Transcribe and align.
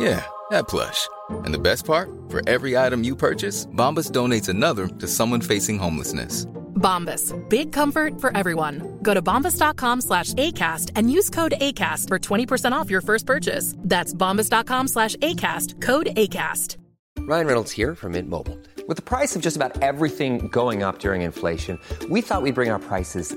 Yeah, 0.00 0.24
that 0.48 0.66
plush. 0.66 1.08
And 1.44 1.52
the 1.52 1.58
best 1.58 1.84
part? 1.84 2.10
For 2.30 2.40
every 2.48 2.74
item 2.74 3.04
you 3.04 3.14
purchase, 3.14 3.66
Bombas 3.66 4.10
donates 4.10 4.48
another 4.48 4.88
to 4.88 5.06
someone 5.06 5.42
facing 5.42 5.78
homelessness. 5.78 6.46
Bombas. 6.80 7.36
Big 7.50 7.70
comfort 7.70 8.18
for 8.18 8.34
everyone. 8.34 8.98
Go 9.02 9.12
to 9.12 9.20
bombas.com 9.20 10.00
slash 10.00 10.32
ACAST 10.32 10.92
and 10.96 11.12
use 11.12 11.28
code 11.28 11.52
ACAST 11.60 12.08
for 12.08 12.18
20% 12.18 12.72
off 12.72 12.88
your 12.88 13.02
first 13.02 13.26
purchase. 13.26 13.74
That's 13.78 14.14
bombas.com 14.14 14.88
slash 14.88 15.16
ACAST. 15.16 15.82
Code 15.82 16.06
ACAST. 16.16 16.78
Ryan 17.18 17.46
Reynolds 17.46 17.70
here 17.70 17.94
from 17.94 18.12
Mint 18.12 18.30
Mobile. 18.30 18.58
With 18.88 18.96
the 18.96 19.02
price 19.02 19.36
of 19.36 19.42
just 19.42 19.56
about 19.56 19.82
everything 19.82 20.48
going 20.48 20.82
up 20.82 21.00
during 21.00 21.20
inflation, 21.20 21.78
we 22.08 22.22
thought 22.22 22.40
we'd 22.40 22.54
bring 22.54 22.70
our 22.70 22.78
prices 22.78 23.36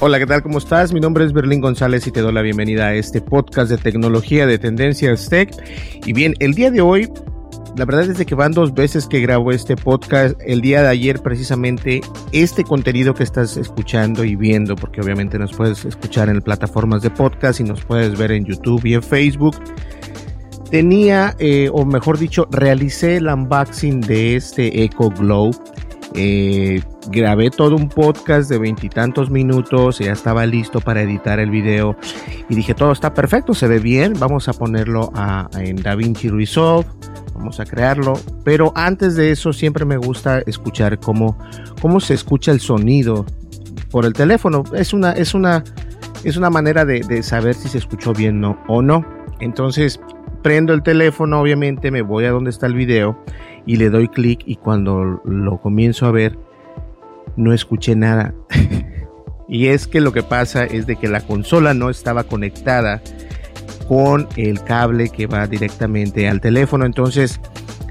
Hola, 0.00 0.20
¿qué 0.20 0.26
tal? 0.26 0.44
¿Cómo 0.44 0.58
estás? 0.58 0.92
Mi 0.92 1.00
nombre 1.00 1.24
es 1.24 1.32
Berlín 1.32 1.60
González 1.60 2.06
y 2.06 2.12
te 2.12 2.20
doy 2.20 2.32
la 2.32 2.40
bienvenida 2.40 2.86
a 2.86 2.94
este 2.94 3.20
podcast 3.20 3.68
de 3.68 3.78
tecnología 3.78 4.46
de 4.46 4.56
Tendencias 4.56 5.28
Tech. 5.28 5.50
Y 6.06 6.12
bien, 6.12 6.34
el 6.38 6.54
día 6.54 6.70
de 6.70 6.80
hoy, 6.80 7.10
la 7.76 7.84
verdad 7.84 8.08
es 8.08 8.24
que 8.24 8.34
van 8.36 8.52
dos 8.52 8.72
veces 8.72 9.08
que 9.08 9.18
grabo 9.18 9.50
este 9.50 9.74
podcast. 9.74 10.36
El 10.46 10.60
día 10.60 10.82
de 10.82 10.88
ayer, 10.88 11.18
precisamente, 11.18 12.00
este 12.30 12.62
contenido 12.62 13.12
que 13.12 13.24
estás 13.24 13.56
escuchando 13.56 14.22
y 14.22 14.36
viendo, 14.36 14.76
porque 14.76 15.00
obviamente 15.00 15.36
nos 15.36 15.52
puedes 15.52 15.84
escuchar 15.84 16.28
en 16.28 16.42
plataformas 16.42 17.02
de 17.02 17.10
podcast 17.10 17.58
y 17.58 17.64
nos 17.64 17.84
puedes 17.84 18.16
ver 18.16 18.30
en 18.30 18.44
YouTube 18.44 18.84
y 18.84 18.94
en 18.94 19.02
Facebook 19.02 19.56
tenía, 20.70 21.34
eh, 21.40 21.70
o 21.72 21.84
mejor 21.84 22.18
dicho, 22.18 22.46
realicé 22.52 23.16
el 23.16 23.26
unboxing 23.26 24.00
de 24.02 24.36
este 24.36 24.84
Echo 24.84 25.10
Glow. 25.10 25.50
Eh, 26.14 26.82
grabé 27.10 27.50
todo 27.50 27.76
un 27.76 27.88
podcast 27.88 28.48
de 28.48 28.58
veintitantos 28.58 29.30
minutos, 29.30 29.98
ya 29.98 30.12
estaba 30.12 30.46
listo 30.46 30.80
para 30.80 31.02
editar 31.02 31.38
el 31.38 31.50
video 31.50 31.96
y 32.48 32.54
dije 32.54 32.72
todo 32.74 32.92
está 32.92 33.12
perfecto, 33.12 33.52
se 33.52 33.68
ve 33.68 33.78
bien, 33.78 34.14
vamos 34.18 34.48
a 34.48 34.54
ponerlo 34.54 35.10
a, 35.14 35.50
en 35.58 35.76
DaVinci 35.76 36.30
Resolve, 36.30 36.86
vamos 37.34 37.60
a 37.60 37.66
crearlo, 37.66 38.14
pero 38.42 38.72
antes 38.74 39.16
de 39.16 39.32
eso 39.32 39.52
siempre 39.52 39.84
me 39.84 39.98
gusta 39.98 40.40
escuchar 40.46 40.98
cómo, 40.98 41.38
cómo 41.80 42.00
se 42.00 42.14
escucha 42.14 42.52
el 42.52 42.60
sonido 42.60 43.26
por 43.90 44.06
el 44.06 44.14
teléfono, 44.14 44.64
es 44.74 44.94
una, 44.94 45.12
es 45.12 45.34
una, 45.34 45.62
es 46.24 46.38
una 46.38 46.48
manera 46.48 46.86
de, 46.86 47.00
de 47.00 47.22
saber 47.22 47.54
si 47.54 47.68
se 47.68 47.78
escuchó 47.78 48.14
bien 48.14 48.40
no, 48.40 48.58
o 48.66 48.80
no, 48.80 49.04
entonces 49.40 50.00
prendo 50.42 50.72
el 50.72 50.82
teléfono, 50.82 51.40
obviamente 51.40 51.90
me 51.90 52.00
voy 52.00 52.24
a 52.24 52.30
donde 52.30 52.50
está 52.50 52.66
el 52.66 52.74
video 52.74 53.22
y 53.68 53.76
le 53.76 53.90
doy 53.90 54.08
clic 54.08 54.40
y 54.46 54.56
cuando 54.56 55.20
lo 55.24 55.60
comienzo 55.60 56.06
a 56.06 56.10
ver 56.10 56.38
no 57.36 57.52
escuché 57.52 57.94
nada. 57.94 58.34
y 59.48 59.66
es 59.66 59.86
que 59.86 60.00
lo 60.00 60.12
que 60.12 60.22
pasa 60.22 60.64
es 60.64 60.86
de 60.86 60.96
que 60.96 61.06
la 61.06 61.20
consola 61.20 61.74
no 61.74 61.90
estaba 61.90 62.24
conectada 62.24 63.02
con 63.86 64.26
el 64.36 64.64
cable 64.64 65.10
que 65.10 65.26
va 65.26 65.46
directamente 65.46 66.28
al 66.28 66.40
teléfono, 66.40 66.86
entonces 66.86 67.40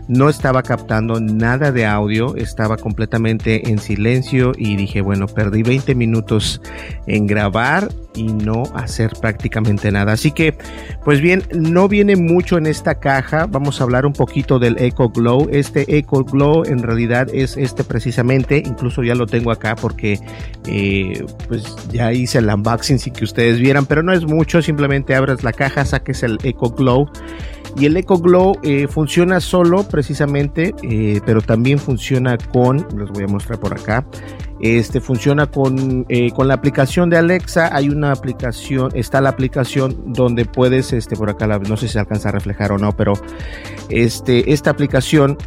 no 0.07 0.29
estaba 0.29 0.63
captando 0.63 1.19
nada 1.19 1.71
de 1.71 1.85
audio, 1.85 2.35
estaba 2.35 2.77
completamente 2.77 3.69
en 3.69 3.77
silencio 3.77 4.53
y 4.57 4.77
dije, 4.77 5.01
bueno, 5.01 5.27
perdí 5.27 5.61
20 5.61 5.93
minutos 5.93 6.59
en 7.05 7.27
grabar 7.27 7.89
y 8.17 8.33
no 8.33 8.63
hacer 8.73 9.11
prácticamente 9.21 9.91
nada. 9.91 10.13
Así 10.13 10.31
que, 10.31 10.57
pues 11.05 11.21
bien, 11.21 11.43
no 11.53 11.87
viene 11.87 12.15
mucho 12.15 12.57
en 12.57 12.65
esta 12.65 12.95
caja. 12.95 13.45
Vamos 13.45 13.79
a 13.79 13.83
hablar 13.83 14.05
un 14.05 14.13
poquito 14.13 14.57
del 14.59 14.77
Echo 14.79 15.09
Glow. 15.09 15.47
Este 15.51 15.97
Echo 15.97 16.23
Glow 16.23 16.63
en 16.65 16.79
realidad 16.79 17.27
es 17.31 17.55
este 17.55 17.83
precisamente, 17.83 18.57
incluso 18.65 19.03
ya 19.03 19.13
lo 19.13 19.27
tengo 19.27 19.51
acá 19.51 19.75
porque 19.75 20.19
eh, 20.65 21.23
pues 21.47 21.75
ya 21.91 22.11
hice 22.11 22.39
el 22.39 22.49
unboxing 22.49 22.99
sin 22.99 23.13
que 23.13 23.23
ustedes 23.23 23.59
vieran, 23.59 23.85
pero 23.85 24.01
no 24.01 24.13
es 24.13 24.25
mucho, 24.25 24.61
simplemente 24.61 25.13
abres 25.15 25.43
la 25.43 25.53
caja, 25.53 25.85
saques 25.85 26.23
el 26.23 26.39
Echo 26.43 26.71
Glow 26.71 27.07
y 27.79 27.85
el 27.85 27.95
Echo 27.95 28.17
Glow 28.17 28.57
eh, 28.63 28.87
funciona 28.87 29.39
solo 29.39 29.83
precisamente, 29.83 30.73
eh, 30.81 31.21
pero 31.25 31.41
también 31.41 31.77
funciona 31.77 32.37
con, 32.37 32.87
les 32.97 33.09
voy 33.11 33.23
a 33.23 33.27
mostrar 33.27 33.59
por 33.59 33.73
acá, 33.73 34.03
este 34.61 35.01
funciona 35.01 35.45
con, 35.47 36.05
eh, 36.09 36.31
con 36.31 36.47
la 36.47 36.55
aplicación 36.55 37.09
de 37.09 37.17
Alexa. 37.17 37.69
Hay 37.75 37.89
una 37.89 38.11
aplicación, 38.11 38.89
está 38.93 39.21
la 39.21 39.29
aplicación 39.29 40.13
donde 40.13 40.45
puedes, 40.45 40.93
este, 40.93 41.15
por 41.15 41.29
acá, 41.29 41.47
no 41.47 41.77
sé 41.77 41.87
si 41.87 41.93
se 41.93 41.99
alcanza 41.99 42.29
a 42.29 42.31
reflejar 42.31 42.71
o 42.71 42.77
no, 42.77 42.91
pero 42.91 43.13
este, 43.89 44.51
esta 44.51 44.71
aplicación 44.71 45.37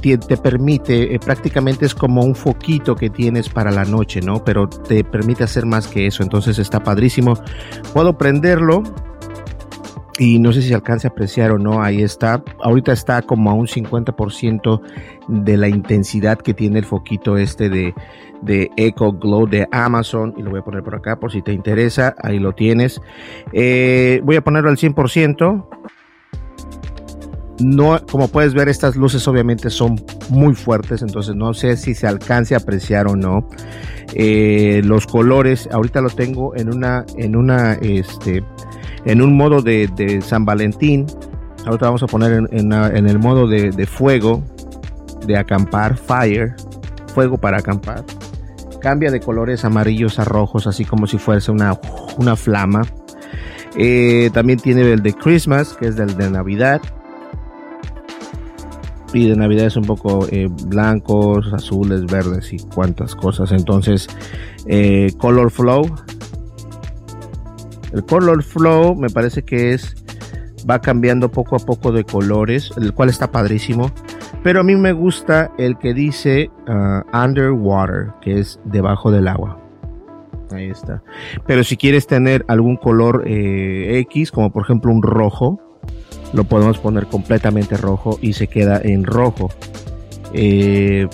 te, 0.00 0.18
te 0.18 0.36
permite, 0.36 1.14
eh, 1.14 1.18
prácticamente 1.18 1.86
es 1.86 1.94
como 1.94 2.22
un 2.22 2.34
foquito 2.34 2.94
que 2.94 3.10
tienes 3.10 3.48
para 3.48 3.70
la 3.70 3.84
noche, 3.84 4.20
¿no? 4.20 4.44
Pero 4.44 4.68
te 4.68 5.04
permite 5.04 5.44
hacer 5.44 5.66
más 5.66 5.86
que 5.86 6.06
eso, 6.06 6.22
entonces 6.22 6.58
está 6.58 6.82
padrísimo. 6.82 7.34
Puedo 7.92 8.16
prenderlo, 8.16 8.82
y 10.18 10.38
no 10.38 10.52
sé 10.52 10.62
si 10.62 10.68
se 10.68 10.74
alcanza 10.74 11.08
a 11.08 11.10
apreciar 11.10 11.50
o 11.50 11.58
no, 11.58 11.82
ahí 11.82 12.02
está. 12.02 12.42
Ahorita 12.62 12.92
está 12.92 13.22
como 13.22 13.50
a 13.50 13.54
un 13.54 13.66
50% 13.66 14.80
de 15.28 15.56
la 15.56 15.68
intensidad 15.68 16.38
que 16.38 16.54
tiene 16.54 16.78
el 16.78 16.84
foquito 16.84 17.36
este 17.36 17.68
de, 17.68 17.94
de 18.42 18.70
Echo 18.76 19.12
Glow 19.12 19.48
de 19.48 19.66
Amazon. 19.72 20.34
Y 20.36 20.42
lo 20.42 20.50
voy 20.50 20.60
a 20.60 20.62
poner 20.62 20.84
por 20.84 20.94
acá 20.94 21.18
por 21.18 21.32
si 21.32 21.42
te 21.42 21.52
interesa. 21.52 22.14
Ahí 22.22 22.38
lo 22.38 22.52
tienes. 22.52 23.00
Eh, 23.52 24.20
voy 24.22 24.36
a 24.36 24.40
ponerlo 24.42 24.70
al 24.70 24.76
100%. 24.76 25.66
No, 27.60 28.00
como 28.10 28.28
puedes 28.28 28.52
ver, 28.52 28.68
estas 28.68 28.96
luces 28.96 29.26
obviamente 29.28 29.70
son 29.70 30.00
muy 30.28 30.54
fuertes, 30.54 31.02
entonces 31.02 31.36
no 31.36 31.54
sé 31.54 31.76
si 31.76 31.94
se 31.94 32.08
alcance 32.08 32.54
a 32.54 32.58
apreciar 32.58 33.06
o 33.06 33.14
no. 33.14 33.48
Eh, 34.12 34.82
los 34.84 35.06
colores, 35.06 35.68
ahorita 35.70 36.00
lo 36.00 36.10
tengo 36.10 36.56
en 36.56 36.74
una, 36.74 37.04
en 37.16 37.36
una, 37.36 37.74
este, 37.74 38.42
en 39.04 39.22
un 39.22 39.36
modo 39.36 39.62
de, 39.62 40.20
San 40.22 40.44
Valentín. 40.44 41.06
Ahorita 41.66 41.86
vamos 41.86 42.02
a 42.02 42.06
poner 42.06 42.46
en, 42.50 42.72
el 42.72 43.18
modo 43.18 43.46
de, 43.46 43.86
fuego, 43.86 44.42
de 45.26 45.38
acampar, 45.38 45.96
fire, 45.96 46.54
fuego 47.14 47.38
para 47.38 47.58
acampar. 47.58 48.04
Cambia 48.80 49.10
de 49.10 49.20
colores 49.20 49.64
amarillos 49.64 50.18
a 50.18 50.24
rojos, 50.24 50.66
así 50.66 50.84
como 50.84 51.06
si 51.06 51.16
fuese 51.16 51.50
una, 51.50 51.78
una 52.18 52.36
flama. 52.36 52.82
Eh, 53.76 54.30
también 54.32 54.58
tiene 54.58 54.92
el 54.92 55.02
de 55.02 55.14
Christmas, 55.14 55.74
que 55.74 55.88
es 55.88 55.96
del 55.96 56.16
de 56.16 56.30
Navidad. 56.30 56.82
Y 59.14 59.28
de 59.28 59.36
Navidad 59.36 59.66
es 59.66 59.76
un 59.76 59.84
poco 59.84 60.26
eh, 60.30 60.48
blancos, 60.66 61.52
azules, 61.52 62.04
verdes 62.04 62.52
y 62.52 62.58
cuantas 62.58 63.14
cosas. 63.14 63.52
Entonces, 63.52 64.08
eh, 64.66 65.12
Color 65.18 65.50
Flow, 65.50 65.94
el 67.94 68.04
color 68.04 68.42
flow 68.42 68.96
me 68.96 69.08
parece 69.08 69.42
que 69.42 69.72
es 69.72 69.94
va 70.68 70.80
cambiando 70.80 71.30
poco 71.30 71.56
a 71.56 71.58
poco 71.60 71.92
de 71.92 72.04
colores, 72.04 72.72
el 72.76 72.92
cual 72.92 73.08
está 73.08 73.30
padrísimo. 73.30 73.90
Pero 74.42 74.60
a 74.60 74.62
mí 74.62 74.76
me 74.76 74.92
gusta 74.92 75.52
el 75.58 75.78
que 75.78 75.94
dice 75.94 76.50
uh, 76.68 77.16
underwater, 77.16 78.08
que 78.20 78.40
es 78.40 78.58
debajo 78.64 79.10
del 79.10 79.28
agua. 79.28 79.58
Ahí 80.50 80.70
está. 80.70 81.02
Pero 81.46 81.64
si 81.64 81.76
quieres 81.76 82.06
tener 82.06 82.44
algún 82.48 82.76
color 82.76 83.24
eh, 83.26 83.98
X, 84.00 84.30
como 84.30 84.50
por 84.50 84.62
ejemplo 84.64 84.92
un 84.92 85.02
rojo, 85.02 85.60
lo 86.32 86.44
podemos 86.44 86.78
poner 86.78 87.06
completamente 87.06 87.76
rojo 87.76 88.18
y 88.20 88.34
se 88.34 88.46
queda 88.48 88.80
en 88.82 89.04
rojo. 89.04 89.50
Eh, 90.32 91.08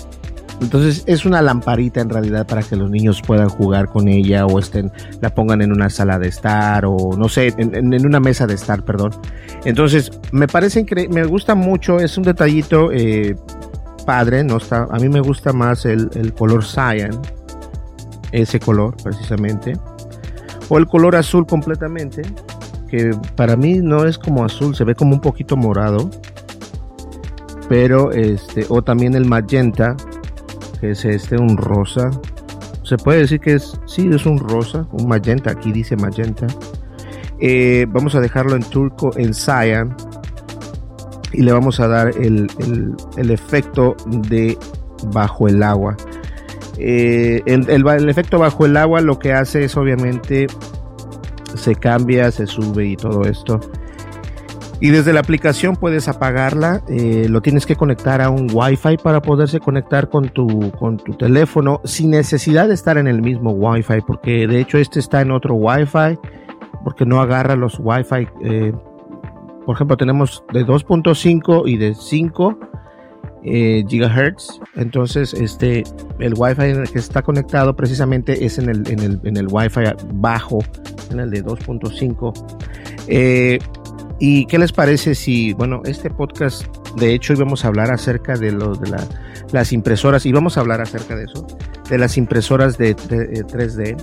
Entonces 0.61 1.03
es 1.07 1.25
una 1.25 1.41
lamparita 1.41 2.01
en 2.01 2.09
realidad 2.09 2.45
para 2.45 2.61
que 2.61 2.75
los 2.75 2.89
niños 2.89 3.21
puedan 3.25 3.49
jugar 3.49 3.89
con 3.89 4.07
ella 4.07 4.45
o 4.45 4.59
estén, 4.59 4.91
la 5.19 5.33
pongan 5.33 5.61
en 5.63 5.71
una 5.71 5.89
sala 5.89 6.19
de 6.19 6.27
estar 6.27 6.85
o 6.85 7.15
no 7.17 7.27
sé, 7.27 7.53
en, 7.57 8.05
una 8.05 8.19
mesa 8.19 8.45
de 8.45 8.53
estar, 8.53 8.85
perdón. 8.85 9.11
Entonces 9.65 10.11
me 10.31 10.47
parece 10.47 10.85
me 11.09 11.25
gusta 11.25 11.55
mucho, 11.55 11.97
es 11.97 12.15
un 12.15 12.23
detallito 12.23 12.91
eh, 12.91 13.35
padre, 14.05 14.43
no 14.43 14.57
está, 14.57 14.87
a 14.91 14.99
mí 14.99 15.09
me 15.09 15.19
gusta 15.19 15.51
más 15.51 15.85
el, 15.85 16.11
el 16.13 16.31
color 16.33 16.63
cyan, 16.63 17.19
ese 18.31 18.59
color 18.59 18.95
precisamente, 19.03 19.73
o 20.69 20.77
el 20.77 20.85
color 20.85 21.15
azul 21.15 21.47
completamente, 21.47 22.21
que 22.87 23.17
para 23.35 23.55
mí 23.55 23.79
no 23.79 24.05
es 24.05 24.19
como 24.19 24.45
azul, 24.45 24.75
se 24.75 24.83
ve 24.83 24.93
como 24.93 25.15
un 25.15 25.21
poquito 25.21 25.57
morado, 25.57 26.11
pero 27.67 28.11
este, 28.11 28.65
o 28.69 28.83
también 28.83 29.15
el 29.15 29.25
magenta, 29.25 29.95
que 30.81 30.91
es 30.91 31.05
este, 31.05 31.37
un 31.37 31.55
rosa. 31.55 32.09
Se 32.83 32.97
puede 32.97 33.19
decir 33.19 33.39
que 33.39 33.53
es, 33.53 33.79
sí, 33.85 34.09
es 34.11 34.25
un 34.25 34.39
rosa, 34.39 34.87
un 34.91 35.07
magenta, 35.07 35.51
aquí 35.51 35.71
dice 35.71 35.95
magenta. 35.95 36.47
Eh, 37.39 37.85
vamos 37.89 38.15
a 38.15 38.19
dejarlo 38.19 38.55
en 38.55 38.63
turco, 38.63 39.11
en 39.15 39.33
cyan, 39.33 39.95
y 41.31 41.43
le 41.43 41.53
vamos 41.53 41.79
a 41.79 41.87
dar 41.87 42.09
el, 42.17 42.49
efecto 43.17 43.95
de 44.07 44.57
bajo 45.13 45.47
el 45.47 45.63
agua. 45.63 45.95
Eh, 46.77 47.41
el, 47.45 47.69
el, 47.69 48.09
efecto 48.09 48.39
bajo 48.39 48.65
el 48.65 48.75
agua 48.75 49.01
lo 49.01 49.19
que 49.19 49.33
hace 49.33 49.65
es 49.65 49.77
obviamente 49.77 50.47
se 51.55 51.75
cambia, 51.75 52.31
se 52.31 52.47
sube 52.47 52.87
y 52.87 52.95
todo 52.97 53.23
esto. 53.23 53.59
Y 54.81 54.89
desde 54.89 55.13
la 55.13 55.19
aplicación 55.19 55.75
puedes 55.75 56.07
apagarla, 56.07 56.81
eh, 56.89 57.27
lo 57.29 57.41
tienes 57.41 57.67
que 57.67 57.75
conectar 57.75 58.19
a 58.19 58.31
un 58.31 58.47
Wi-Fi 58.51 58.97
para 58.97 59.21
poderse 59.21 59.59
conectar 59.59 60.09
con 60.09 60.29
tu, 60.29 60.71
con 60.71 60.97
tu 60.97 61.13
teléfono 61.13 61.81
sin 61.83 62.09
necesidad 62.09 62.67
de 62.67 62.73
estar 62.73 62.97
en 62.97 63.07
el 63.07 63.21
mismo 63.21 63.51
Wi-Fi, 63.51 64.01
porque 64.07 64.47
de 64.47 64.59
hecho 64.59 64.79
este 64.79 64.99
está 64.99 65.21
en 65.21 65.29
otro 65.29 65.53
Wi-Fi, 65.53 66.17
porque 66.83 67.05
no 67.05 67.21
agarra 67.21 67.55
los 67.55 67.79
Wi-Fi. 67.79 68.27
Eh, 68.43 68.73
por 69.67 69.75
ejemplo, 69.75 69.97
tenemos 69.97 70.43
de 70.51 70.65
2.5 70.65 71.63
y 71.67 71.77
de 71.77 71.93
5 71.93 72.59
eh, 73.43 73.83
gigahertz. 73.87 74.59
Entonces, 74.75 75.35
este, 75.35 75.83
el 76.17 76.33
Wi-Fi 76.35 76.63
en 76.63 76.81
el 76.81 76.89
que 76.89 76.97
está 76.97 77.21
conectado 77.21 77.75
precisamente 77.75 78.45
es 78.45 78.57
en 78.57 78.69
el, 78.69 78.87
en 78.87 78.99
el, 78.99 79.19
en 79.23 79.37
el 79.37 79.47
Wi-Fi 79.47 79.81
bajo, 80.13 80.59
en 81.11 81.19
el 81.19 81.29
de 81.29 81.45
2.5. 81.45 82.33
Eh, 83.07 83.59
¿Y 84.23 84.45
qué 84.45 84.59
les 84.59 84.71
parece 84.71 85.15
si, 85.15 85.51
bueno, 85.53 85.81
este 85.83 86.11
podcast, 86.11 86.67
de 86.95 87.15
hecho, 87.15 87.33
íbamos 87.33 87.65
a 87.65 87.69
hablar 87.69 87.91
acerca 87.91 88.37
de, 88.37 88.51
lo, 88.51 88.75
de 88.75 88.95
las 89.51 89.73
impresoras, 89.73 90.27
y 90.27 90.31
vamos 90.31 90.57
a 90.57 90.59
hablar 90.59 90.79
acerca 90.79 91.15
de 91.15 91.23
eso, 91.23 91.47
de 91.89 91.97
las 91.97 92.17
impresoras 92.17 92.77
de, 92.77 92.95
3D, 92.95 93.87
eh, 93.87 93.97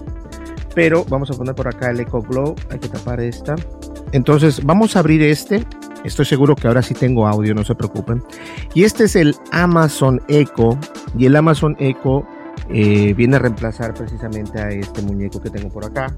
pero 0.75 1.05
vamos 1.09 1.31
a 1.31 1.35
poner 1.35 1.55
por 1.55 1.69
acá 1.69 1.93
el 1.93 2.01
Eco 2.01 2.21
Glow, 2.21 2.57
hay 2.69 2.81
que 2.81 2.89
tapar 2.89 3.21
esta. 3.21 3.55
Entonces, 4.11 4.61
vamos 4.65 4.97
a 4.97 4.99
abrir 4.99 5.23
este, 5.23 5.65
estoy 6.03 6.25
seguro 6.25 6.57
que 6.57 6.67
ahora 6.67 6.83
sí 6.83 6.95
tengo 6.95 7.29
audio, 7.29 7.55
no 7.55 7.63
se 7.63 7.77
preocupen. 7.77 8.21
Y 8.75 8.83
este 8.83 9.05
es 9.05 9.15
el 9.15 9.37
Amazon 9.53 10.21
Echo, 10.27 10.77
y 11.17 11.27
el 11.27 11.37
Amazon 11.37 11.77
Echo 11.79 12.25
eh, 12.71 13.15
viene 13.15 13.37
a 13.37 13.39
reemplazar 13.39 13.95
precisamente 13.95 14.61
a 14.61 14.71
este 14.71 15.01
muñeco 15.01 15.41
que 15.41 15.51
tengo 15.51 15.69
por 15.69 15.85
acá 15.85 16.13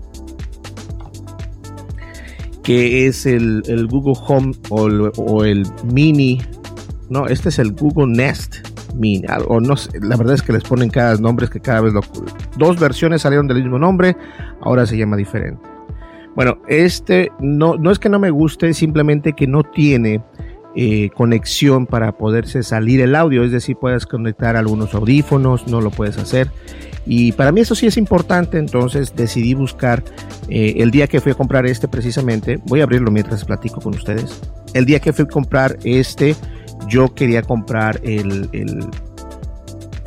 que 2.70 3.08
es 3.08 3.26
el, 3.26 3.88
Google 3.90 4.14
Home 4.28 4.52
o 4.68 5.44
el, 5.44 5.66
Mini. 5.92 6.40
No, 7.08 7.26
este 7.26 7.48
es 7.48 7.58
el 7.58 7.72
Google 7.72 8.14
Nest 8.14 8.58
Mini. 8.94 9.26
O 9.48 9.60
no 9.60 9.74
la 10.00 10.16
verdad 10.16 10.34
es 10.34 10.42
que 10.42 10.52
les 10.52 10.62
ponen 10.62 10.88
cada 10.88 11.16
nombre 11.16 11.48
que 11.48 11.58
cada 11.58 11.80
vez 11.80 11.92
lo. 11.92 12.00
Dos 12.58 12.78
versiones 12.78 13.22
salieron 13.22 13.48
del 13.48 13.56
mismo 13.56 13.76
nombre, 13.76 14.16
ahora 14.60 14.86
se 14.86 14.96
llama 14.96 15.16
diferente. 15.16 15.60
Bueno, 16.36 16.58
este 16.68 17.32
no, 17.40 17.74
no 17.74 17.90
es 17.90 17.98
que 17.98 18.08
no 18.08 18.20
me 18.20 18.30
guste, 18.30 18.72
simplemente 18.72 19.32
que 19.32 19.48
no 19.48 19.64
tiene 19.64 20.22
eh, 20.76 21.10
conexión 21.14 21.86
para 21.86 22.12
poderse 22.12 22.62
salir 22.62 23.00
el 23.00 23.16
audio, 23.16 23.42
es 23.44 23.52
decir, 23.52 23.76
puedes 23.76 24.06
conectar 24.06 24.56
algunos 24.56 24.94
audífonos, 24.94 25.66
no 25.66 25.80
lo 25.80 25.90
puedes 25.90 26.16
hacer. 26.16 26.50
Y 27.06 27.32
para 27.32 27.50
mí 27.50 27.60
eso 27.60 27.74
sí 27.74 27.86
es 27.86 27.96
importante, 27.96 28.58
entonces 28.58 29.14
decidí 29.16 29.54
buscar 29.54 30.04
eh, 30.48 30.74
el 30.76 30.90
día 30.90 31.06
que 31.06 31.20
fui 31.20 31.32
a 31.32 31.34
comprar 31.34 31.66
este 31.66 31.88
precisamente, 31.88 32.60
voy 32.66 32.80
a 32.80 32.84
abrirlo 32.84 33.10
mientras 33.10 33.44
platico 33.44 33.80
con 33.80 33.94
ustedes. 33.94 34.40
El 34.74 34.84
día 34.84 35.00
que 35.00 35.12
fui 35.12 35.24
a 35.24 35.28
comprar 35.28 35.76
este, 35.82 36.36
yo 36.88 37.14
quería 37.14 37.42
comprar 37.42 38.00
el, 38.04 38.48
el, 38.52 38.86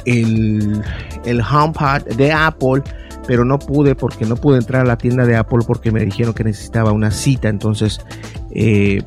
el, 0.05 0.81
el 1.25 1.41
HomePod 1.41 2.03
de 2.15 2.31
Apple, 2.31 2.83
pero 3.27 3.43
no 3.45 3.59
pude 3.59 3.95
porque 3.95 4.25
no 4.25 4.35
pude 4.35 4.57
entrar 4.57 4.83
a 4.83 4.85
la 4.85 4.97
tienda 4.97 5.25
de 5.25 5.35
Apple 5.35 5.59
porque 5.65 5.91
me 5.91 6.03
dijeron 6.05 6.33
que 6.33 6.43
necesitaba 6.43 6.91
una 6.91 7.11
cita, 7.11 7.49
entonces 7.49 7.99
eh, 8.51 9.01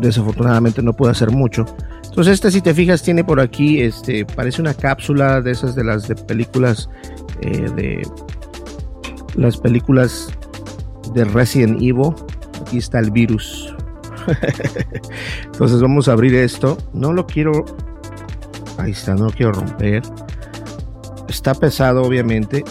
desafortunadamente 0.00 0.82
no 0.82 0.92
pude 0.92 1.10
hacer 1.10 1.30
mucho. 1.30 1.64
Entonces 2.04 2.34
este 2.34 2.50
si 2.50 2.60
te 2.60 2.74
fijas 2.74 3.02
tiene 3.02 3.24
por 3.24 3.40
aquí, 3.40 3.82
este, 3.82 4.24
parece 4.24 4.62
una 4.62 4.74
cápsula 4.74 5.40
de 5.40 5.50
esas 5.50 5.74
de 5.74 5.84
las 5.84 6.08
de 6.08 6.14
películas 6.14 6.88
eh, 7.42 7.70
de 7.76 8.02
las 9.34 9.56
películas 9.58 10.30
de 11.14 11.24
Resident 11.24 11.80
Evil. 11.82 12.14
Aquí 12.60 12.78
está 12.78 12.98
el 12.98 13.10
virus. 13.10 13.74
Entonces 15.44 15.80
vamos 15.80 16.08
a 16.08 16.12
abrir 16.12 16.34
esto. 16.34 16.78
No 16.92 17.12
lo 17.12 17.26
quiero. 17.26 17.64
Ahí 18.78 18.92
está, 18.92 19.14
no 19.14 19.26
lo 19.26 19.30
quiero 19.30 19.52
romper. 19.52 20.02
Está 21.28 21.54
pesado, 21.54 22.02
obviamente. 22.02 22.64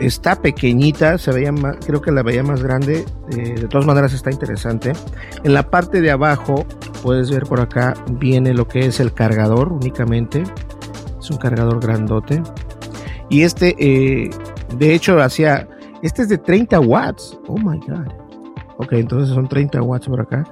Está 0.00 0.40
pequeñita, 0.42 1.18
se 1.18 1.32
veía 1.32 1.52
más, 1.52 1.76
creo 1.86 2.00
que 2.02 2.10
la 2.10 2.22
veía 2.22 2.42
más 2.42 2.62
grande. 2.62 3.04
Eh, 3.30 3.54
de 3.60 3.68
todas 3.68 3.86
maneras 3.86 4.12
está 4.12 4.30
interesante. 4.30 4.92
En 5.44 5.54
la 5.54 5.70
parte 5.70 6.00
de 6.00 6.10
abajo, 6.10 6.66
puedes 7.02 7.30
ver 7.30 7.44
por 7.44 7.60
acá, 7.60 7.94
viene 8.10 8.54
lo 8.54 8.66
que 8.66 8.80
es 8.80 9.00
el 9.00 9.12
cargador 9.12 9.72
únicamente. 9.72 10.42
Es 11.18 11.30
un 11.30 11.38
cargador 11.38 11.80
grandote. 11.80 12.42
Y 13.30 13.42
este, 13.42 13.74
eh, 13.78 14.30
de 14.76 14.94
hecho, 14.94 15.20
hacía. 15.20 15.68
Este 16.02 16.22
es 16.22 16.28
de 16.28 16.38
30 16.38 16.80
watts. 16.80 17.38
Oh 17.46 17.56
my 17.56 17.78
God. 17.78 18.12
Ok, 18.76 18.92
entonces 18.94 19.34
son 19.34 19.48
30 19.48 19.80
watts 19.82 20.06
por 20.06 20.20
acá. 20.20 20.44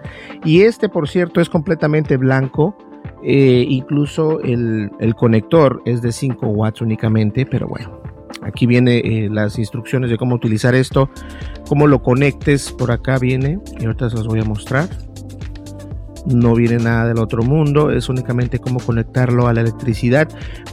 Y 0.44 0.62
este, 0.62 0.88
por 0.88 1.08
cierto, 1.08 1.40
es 1.40 1.48
completamente 1.48 2.16
blanco. 2.16 2.76
Eh, 3.22 3.64
incluso 3.68 4.40
el, 4.40 4.90
conector 5.16 5.82
es 5.84 6.02
de 6.02 6.12
5 6.12 6.46
watts 6.46 6.80
únicamente. 6.80 7.44
Pero 7.44 7.66
bueno, 7.66 8.01
aquí 8.42 8.66
viene 8.66 8.98
eh, 8.98 9.28
las 9.30 9.58
instrucciones 9.58 10.10
de 10.10 10.18
cómo 10.18 10.34
utilizar 10.34 10.74
esto. 10.74 11.10
Cómo 11.68 11.86
lo 11.86 12.02
conectes. 12.02 12.72
Por 12.72 12.90
acá 12.90 13.18
viene. 13.18 13.58
Y 13.78 13.84
ahorita 13.84 14.10
se 14.10 14.16
los 14.16 14.26
voy 14.26 14.40
a 14.40 14.44
mostrar 14.44 14.88
no 16.26 16.54
viene 16.54 16.76
nada 16.76 17.08
del 17.08 17.18
otro 17.18 17.42
mundo, 17.42 17.90
es 17.90 18.08
únicamente 18.08 18.58
cómo 18.58 18.80
conectarlo 18.80 19.48
a 19.48 19.52
la 19.52 19.62
electricidad, 19.62 20.28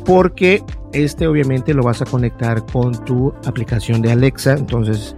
porque 0.05 0.63
este 0.93 1.27
obviamente 1.27 1.73
lo 1.73 1.83
vas 1.83 2.01
a 2.01 2.05
conectar 2.05 2.65
con 2.65 3.03
tu 3.05 3.33
aplicación 3.45 4.01
de 4.01 4.11
Alexa, 4.11 4.53
entonces 4.53 5.15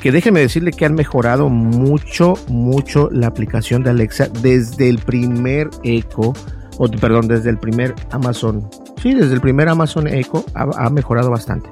que 0.00 0.12
déjenme 0.12 0.40
decirle 0.40 0.70
que 0.72 0.84
han 0.84 0.94
mejorado 0.94 1.48
mucho, 1.48 2.34
mucho 2.48 3.08
la 3.10 3.26
aplicación 3.26 3.82
de 3.82 3.90
Alexa 3.90 4.28
desde 4.42 4.88
el 4.88 4.98
primer 4.98 5.70
Echo, 5.82 6.32
perdón, 7.00 7.26
desde 7.26 7.50
el 7.50 7.58
primer 7.58 7.94
Amazon. 8.12 8.68
Sí, 9.02 9.12
desde 9.12 9.34
el 9.34 9.40
primer 9.40 9.68
Amazon 9.68 10.06
Echo 10.06 10.44
ha 10.54 10.88
mejorado 10.90 11.30
bastante. 11.30 11.68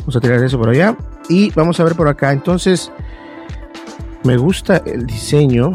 Vamos 0.00 0.16
a 0.16 0.20
tirar 0.20 0.42
eso 0.42 0.58
por 0.58 0.70
allá 0.70 0.96
y 1.28 1.50
vamos 1.52 1.78
a 1.80 1.84
ver 1.84 1.94
por 1.94 2.08
acá. 2.08 2.32
Entonces, 2.32 2.90
me 4.24 4.36
gusta 4.36 4.78
el 4.78 5.06
diseño 5.06 5.72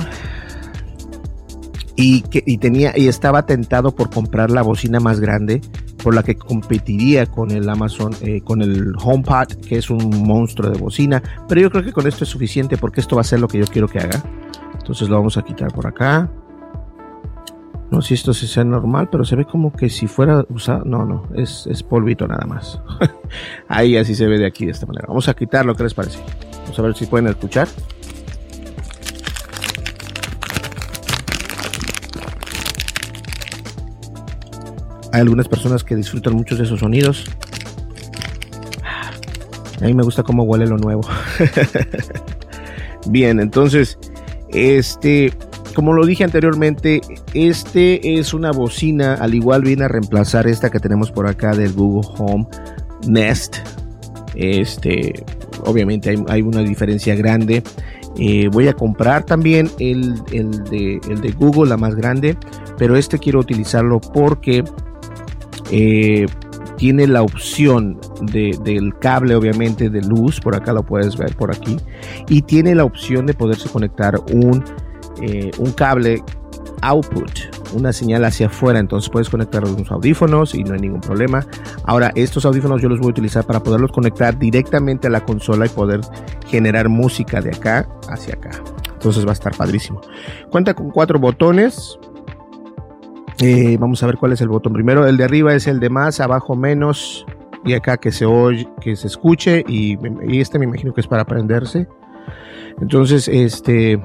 y, 1.95 2.21
que, 2.21 2.43
y 2.45 2.57
tenía 2.57 2.93
y 2.95 3.07
estaba 3.07 3.45
tentado 3.45 3.95
por 3.95 4.09
comprar 4.09 4.51
la 4.51 4.61
bocina 4.61 4.99
más 4.99 5.19
grande 5.19 5.61
por 6.05 6.13
la 6.13 6.21
que 6.21 6.35
competiría 6.35 7.25
con 7.25 7.49
el 7.49 7.67
Amazon, 7.67 8.13
eh, 8.21 8.41
con 8.41 8.61
el 8.61 8.93
HomePod, 8.95 9.55
que 9.67 9.79
es 9.79 9.89
un 9.89 10.23
monstruo 10.23 10.69
de 10.69 10.77
bocina. 10.77 11.23
Pero 11.47 11.61
yo 11.61 11.71
creo 11.71 11.83
que 11.83 11.91
con 11.91 12.05
esto 12.05 12.25
es 12.25 12.29
suficiente 12.29 12.77
porque 12.77 13.01
esto 13.01 13.15
va 13.15 13.21
a 13.21 13.25
ser 13.25 13.39
lo 13.39 13.47
que 13.47 13.57
yo 13.57 13.65
quiero 13.65 13.87
que 13.87 13.97
haga. 13.97 14.21
Entonces 14.77 15.09
lo 15.09 15.15
vamos 15.15 15.35
a 15.37 15.41
quitar 15.41 15.73
por 15.73 15.87
acá. 15.87 16.29
No 17.91 18.01
sé 18.01 18.09
si 18.09 18.13
esto 18.15 18.33
se 18.33 18.47
sea 18.47 18.63
normal, 18.63 19.09
pero 19.11 19.23
se 19.23 19.35
ve 19.35 19.45
como 19.45 19.71
que 19.71 19.89
si 19.89 20.07
fuera 20.07 20.43
usado. 20.49 20.83
No, 20.85 21.05
no, 21.05 21.27
es, 21.35 21.67
es 21.67 21.83
polvito 21.83 22.27
nada 22.27 22.45
más. 22.45 22.79
Ahí 23.67 23.95
así 23.95 24.15
se 24.15 24.25
ve 24.27 24.37
de 24.39 24.45
aquí 24.45 24.65
de 24.65 24.71
esta 24.71 24.85
manera. 24.85 25.05
Vamos 25.07 25.29
a 25.29 25.33
quitarlo, 25.33 25.75
¿qué 25.75 25.83
les 25.83 25.93
parece? 25.93 26.19
Vamos 26.63 26.79
a 26.79 26.81
ver 26.81 26.95
si 26.95 27.05
pueden 27.05 27.27
escuchar. 27.27 27.67
Hay 35.15 35.21
algunas 35.21 35.47
personas 35.47 35.83
que 35.83 35.95
disfrutan 35.95 36.33
mucho 36.33 36.57
de 36.57 36.63
esos 36.63 36.81
sonidos. 36.81 37.23
A 39.81 39.85
mí 39.85 39.93
me 39.93 40.03
gusta 40.03 40.23
cómo 40.23 40.43
huele 40.43 40.67
lo 40.67 40.77
nuevo. 40.77 41.03
Bien, 43.07 43.39
entonces, 43.39 43.97
este, 44.49 45.31
como 45.75 45.93
lo 45.93 46.05
dije 46.05 46.23
anteriormente, 46.23 47.01
este 47.33 48.17
es 48.17 48.33
una 48.33 48.51
bocina, 48.51 49.15
al 49.15 49.35
igual 49.35 49.61
viene 49.61 49.83
a 49.83 49.87
reemplazar 49.87 50.47
esta 50.47 50.71
que 50.71 50.79
tenemos 50.79 51.11
por 51.11 51.27
acá 51.27 51.51
del 51.51 51.73
Google 51.73 52.09
Home 52.17 52.47
Nest. 53.07 53.57
Este, 54.33 55.23
obviamente 55.65 56.15
hay, 56.27 56.41
una 56.41 56.61
diferencia 56.61 57.13
grande. 57.15 57.61
Eh, 58.17 58.47
voy 58.51 58.69
a 58.69 58.73
comprar 58.73 59.25
también 59.25 59.69
el, 59.79 60.23
de, 60.25 61.01
el, 61.09 61.21
de, 61.21 61.31
Google, 61.33 61.69
la 61.69 61.77
más 61.77 61.93
grande, 61.93 62.37
pero 62.77 62.95
este 62.95 63.19
quiero 63.19 63.41
utilizarlo 63.41 63.99
porque 63.99 64.63
eh, 65.71 66.25
tiene 66.77 67.07
la 67.07 67.21
opción 67.21 67.99
del 68.21 68.97
cable, 68.99 69.35
obviamente, 69.35 69.89
de 69.89 70.01
luz, 70.01 70.39
por 70.39 70.55
acá 70.55 70.71
lo 70.71 70.85
puedes 70.85 71.17
ver 71.17 71.35
por 71.35 71.53
aquí, 71.53 71.77
y 72.29 72.41
tiene 72.43 72.75
la 72.75 72.85
opción 72.85 73.25
de 73.25 73.33
poderse 73.33 73.69
conectar 73.69 74.15
un, 74.31 74.63
eh, 75.21 75.51
un 75.57 75.71
cable 75.71 76.23
output, 76.81 77.31
una 77.73 77.91
señal 77.93 78.25
hacia 78.25 78.47
afuera, 78.47 78.79
entonces 78.79 79.09
puedes 79.09 79.29
conectar 79.29 79.63
unos 79.63 79.91
audífonos 79.91 80.53
y 80.53 80.63
no 80.63 80.73
hay 80.73 80.81
ningún 80.81 81.01
problema. 81.01 81.45
Ahora, 81.85 82.11
estos 82.15 82.45
audífonos 82.45 82.81
yo 82.81 82.89
los 82.89 82.99
voy 82.99 83.07
a 83.07 83.11
utilizar 83.11 83.45
para 83.45 83.61
poderlos 83.61 83.91
conectar 83.91 84.37
directamente 84.37 85.07
a 85.07 85.09
la 85.09 85.25
consola 85.25 85.65
y 85.65 85.69
poder 85.69 86.01
generar 86.47 86.89
música 86.89 87.41
de 87.41 87.49
acá 87.49 87.87
hacia 88.09 88.35
acá. 88.35 88.51
Entonces 88.93 89.25
va 89.25 89.31
a 89.31 89.33
estar 89.33 89.55
padrísimo. 89.55 90.01
Cuenta 90.49 90.73
con 90.73 90.91
cuatro 90.91 91.19
botones, 91.19 91.97
eh, 93.41 93.77
vamos 93.79 94.01
a 94.01 94.05
ver 94.05 94.17
cuál 94.17 94.31
es 94.33 94.41
el 94.41 94.47
botón 94.47 94.73
primero. 94.73 95.05
El 95.07 95.17
de 95.17 95.23
arriba 95.23 95.53
es 95.53 95.67
el 95.67 95.79
de 95.79 95.89
más, 95.89 96.19
abajo 96.19 96.55
menos. 96.55 97.25
Y 97.65 97.73
acá 97.73 97.97
que 97.97 98.11
se 98.11 98.25
oye, 98.25 98.67
que 98.79 98.95
se 98.95 99.07
escuche. 99.07 99.63
Y, 99.67 99.97
este 100.39 100.59
me 100.59 100.65
imagino 100.65 100.93
que 100.93 101.01
es 101.01 101.07
para 101.07 101.23
aprenderse. 101.23 101.87
Entonces, 102.79 103.27
este. 103.27 104.01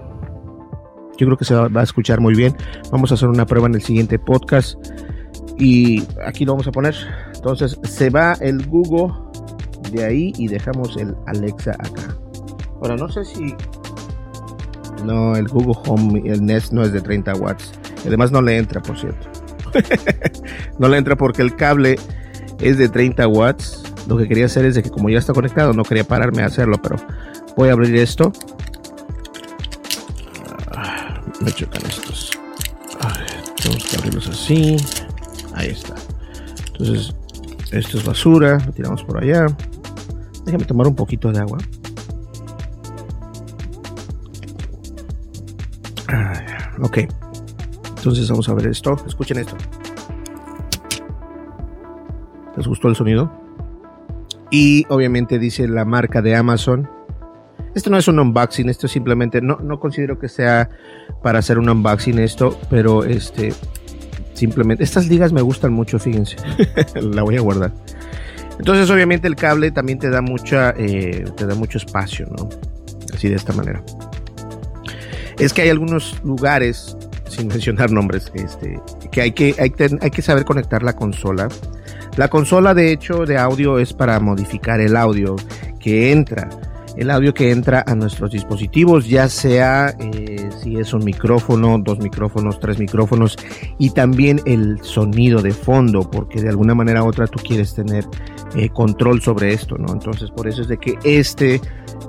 Yo 1.21 1.27
creo 1.27 1.37
que 1.37 1.45
se 1.45 1.55
va, 1.55 1.69
a 1.75 1.83
escuchar 1.83 2.19
muy 2.19 2.35
bien. 2.35 2.57
Vamos 2.91 3.11
a 3.11 3.15
hacer 3.15 3.29
una 3.29 3.45
prueba 3.45 3.67
en 3.67 3.75
el 3.75 3.83
siguiente 3.83 4.19
podcast. 4.19 4.79
Y 5.59 6.03
aquí 6.25 6.47
lo 6.47 6.53
vamos 6.53 6.67
a 6.67 6.73
poner. 6.73 6.95
Entonces 7.35 7.79
se 7.83 8.09
va 8.09 8.33
el 8.41 8.67
Google 8.67 9.13
de 9.93 10.03
ahí 10.03 10.33
y 10.39 10.49
dejamos 10.49 10.97
el 10.97 11.15
Alexa 11.27 11.73
acá. 11.73 12.17
Ahora 12.81 12.97
no 12.97 13.07
sé 13.11 13.27
si. 13.27 13.55
No, 15.05 15.37
el 15.37 15.47
Google 15.49 15.79
Home, 15.87 16.23
el 16.25 16.43
Nest 16.43 16.73
no 16.73 16.83
es 16.83 16.93
de 16.95 17.03
30 17.03 17.35
watts. 17.35 17.71
Además 18.07 18.33
no 18.33 18.41
le 18.41 18.57
entra, 18.57 18.81
por 18.81 18.99
cierto. 18.99 19.29
no 20.79 20.89
le 20.89 20.97
entra 20.97 21.17
porque 21.17 21.43
el 21.43 21.55
cable 21.55 21.99
es 22.61 22.79
de 22.79 22.89
30 22.89 23.29
watts. 23.29 23.83
Lo 24.09 24.17
que 24.17 24.27
quería 24.27 24.47
hacer 24.47 24.65
es 24.65 24.75
de 24.75 24.83
que 24.83 24.89
como 24.89 25.11
ya 25.11 25.19
está 25.19 25.35
conectado, 25.35 25.75
no 25.75 25.83
quería 25.83 26.05
pararme 26.05 26.43
a 26.43 26.47
hacerlo, 26.47 26.81
pero 26.83 26.97
voy 27.59 27.69
a 27.69 27.73
abrir 27.73 27.95
esto. 27.97 28.33
Me 31.41 31.51
chocan 31.53 31.83
estos. 31.87 32.31
tenemos 33.63 33.85
que 33.85 33.97
abrirlos 33.97 34.29
así. 34.29 34.77
Ahí 35.55 35.69
está. 35.69 35.95
Entonces, 36.73 37.15
esto 37.73 37.99
es 37.99 38.05
basura. 38.05 38.59
Lo 38.67 38.73
tiramos 38.73 39.03
por 39.05 39.23
allá. 39.23 39.47
Déjame 40.45 40.65
tomar 40.65 40.87
un 40.87 40.95
poquito 40.95 41.33
de 41.33 41.39
agua. 41.39 41.59
Ah, 46.09 46.73
ok. 46.83 46.99
Entonces 47.97 48.29
vamos 48.29 48.49
a 48.49 48.55
ver 48.55 48.67
esto. 48.67 48.97
Escuchen 49.07 49.39
esto. 49.39 49.57
¿Les 52.57 52.67
gustó 52.67 52.89
el 52.89 52.97
sonido? 52.97 53.33
Y 54.51 54.85
obviamente 54.89 55.39
dice 55.39 55.69
la 55.69 55.85
marca 55.85 56.21
de 56.21 56.35
Amazon. 56.35 57.00
Esto 57.75 57.91
no 57.91 57.99
es 57.99 58.09
un 58.09 58.19
unboxing, 58.19 58.69
esto 58.69 58.89
simplemente 58.89 59.41
no, 59.41 59.57
no 59.57 59.79
considero 59.79 60.19
que 60.19 60.29
sea 60.29 60.69
para 61.23 61.39
hacer 61.39 61.59
un 61.59 61.69
unboxing 61.69 62.19
esto, 62.19 62.59
pero 62.69 63.05
este 63.05 63.53
simplemente 64.35 64.83
estas 64.83 65.07
ligas 65.07 65.33
me 65.33 65.43
gustan 65.43 65.73
mucho, 65.73 65.99
fíjense. 65.99 66.37
la 67.01 67.23
voy 67.23 67.37
a 67.37 67.41
guardar. 67.41 67.73
Entonces 68.59 68.91
obviamente 68.91 69.29
el 69.29 69.37
cable 69.37 69.71
también 69.71 69.99
te 69.99 70.11
da 70.11 70.21
mucha 70.21 70.75
eh, 70.77 71.25
te 71.37 71.47
da 71.47 71.55
mucho 71.55 71.79
espacio, 71.79 72.27
¿no? 72.37 72.49
Así 73.15 73.29
de 73.29 73.37
esta 73.37 73.53
manera. 73.53 73.83
Es 75.39 75.55
que 75.55 75.63
hay 75.63 75.71
algunos 75.71 76.21
lugares 76.25 76.97
sin 77.31 77.49
mencionar 77.49 77.91
nombres, 77.91 78.31
este, 78.35 78.79
que 79.11 79.23
hay 79.23 79.33
que, 79.33 79.55
hay, 79.59 79.71
que 80.11 80.23
saber 80.23 80.45
conectar 80.45 80.83
la 80.83 80.95
consola. 80.95 81.49
La 82.17 82.29
consola, 82.29 82.75
de 82.75 82.93
hecho, 82.93 83.25
de 83.25 83.39
audio 83.39 83.79
es 83.79 83.93
para 83.93 84.19
modificar 84.21 84.81
el 84.81 84.97
audio 84.97 85.37
que 85.79 86.13
entra. 86.13 86.51
El 86.97 87.11
audio 87.11 87.33
que 87.33 87.51
entra 87.51 87.85
a 87.87 87.95
nuestros 87.95 88.31
dispositivos, 88.31 89.09
ya 89.09 89.29
sea 89.29 89.95
eh, 89.99 90.51
si 90.63 90.77
es 90.77 90.93
un 90.93 91.05
micrófono, 91.05 91.79
dos 91.79 91.99
micrófonos, 91.99 92.59
tres 92.61 92.79
micrófonos, 92.79 93.37
y 93.79 93.91
también 93.91 94.41
el 94.45 94.83
sonido 94.83 95.41
de 95.41 95.53
fondo, 95.53 96.09
porque 96.11 96.43
de 96.43 96.49
alguna 96.49 96.75
manera 96.75 97.03
u 97.03 97.09
otra 97.09 97.27
tú 97.27 97.41
quieres 97.43 97.75
tener 97.75 98.05
eh, 98.55 98.69
control 98.71 99.23
sobre 99.23 99.53
esto, 99.53 99.77
¿no? 99.79 99.93
Entonces, 99.93 100.31
por 100.31 100.49
eso 100.49 100.63
es 100.63 100.69
de 100.69 100.79
que 100.79 100.99
este 101.05 101.61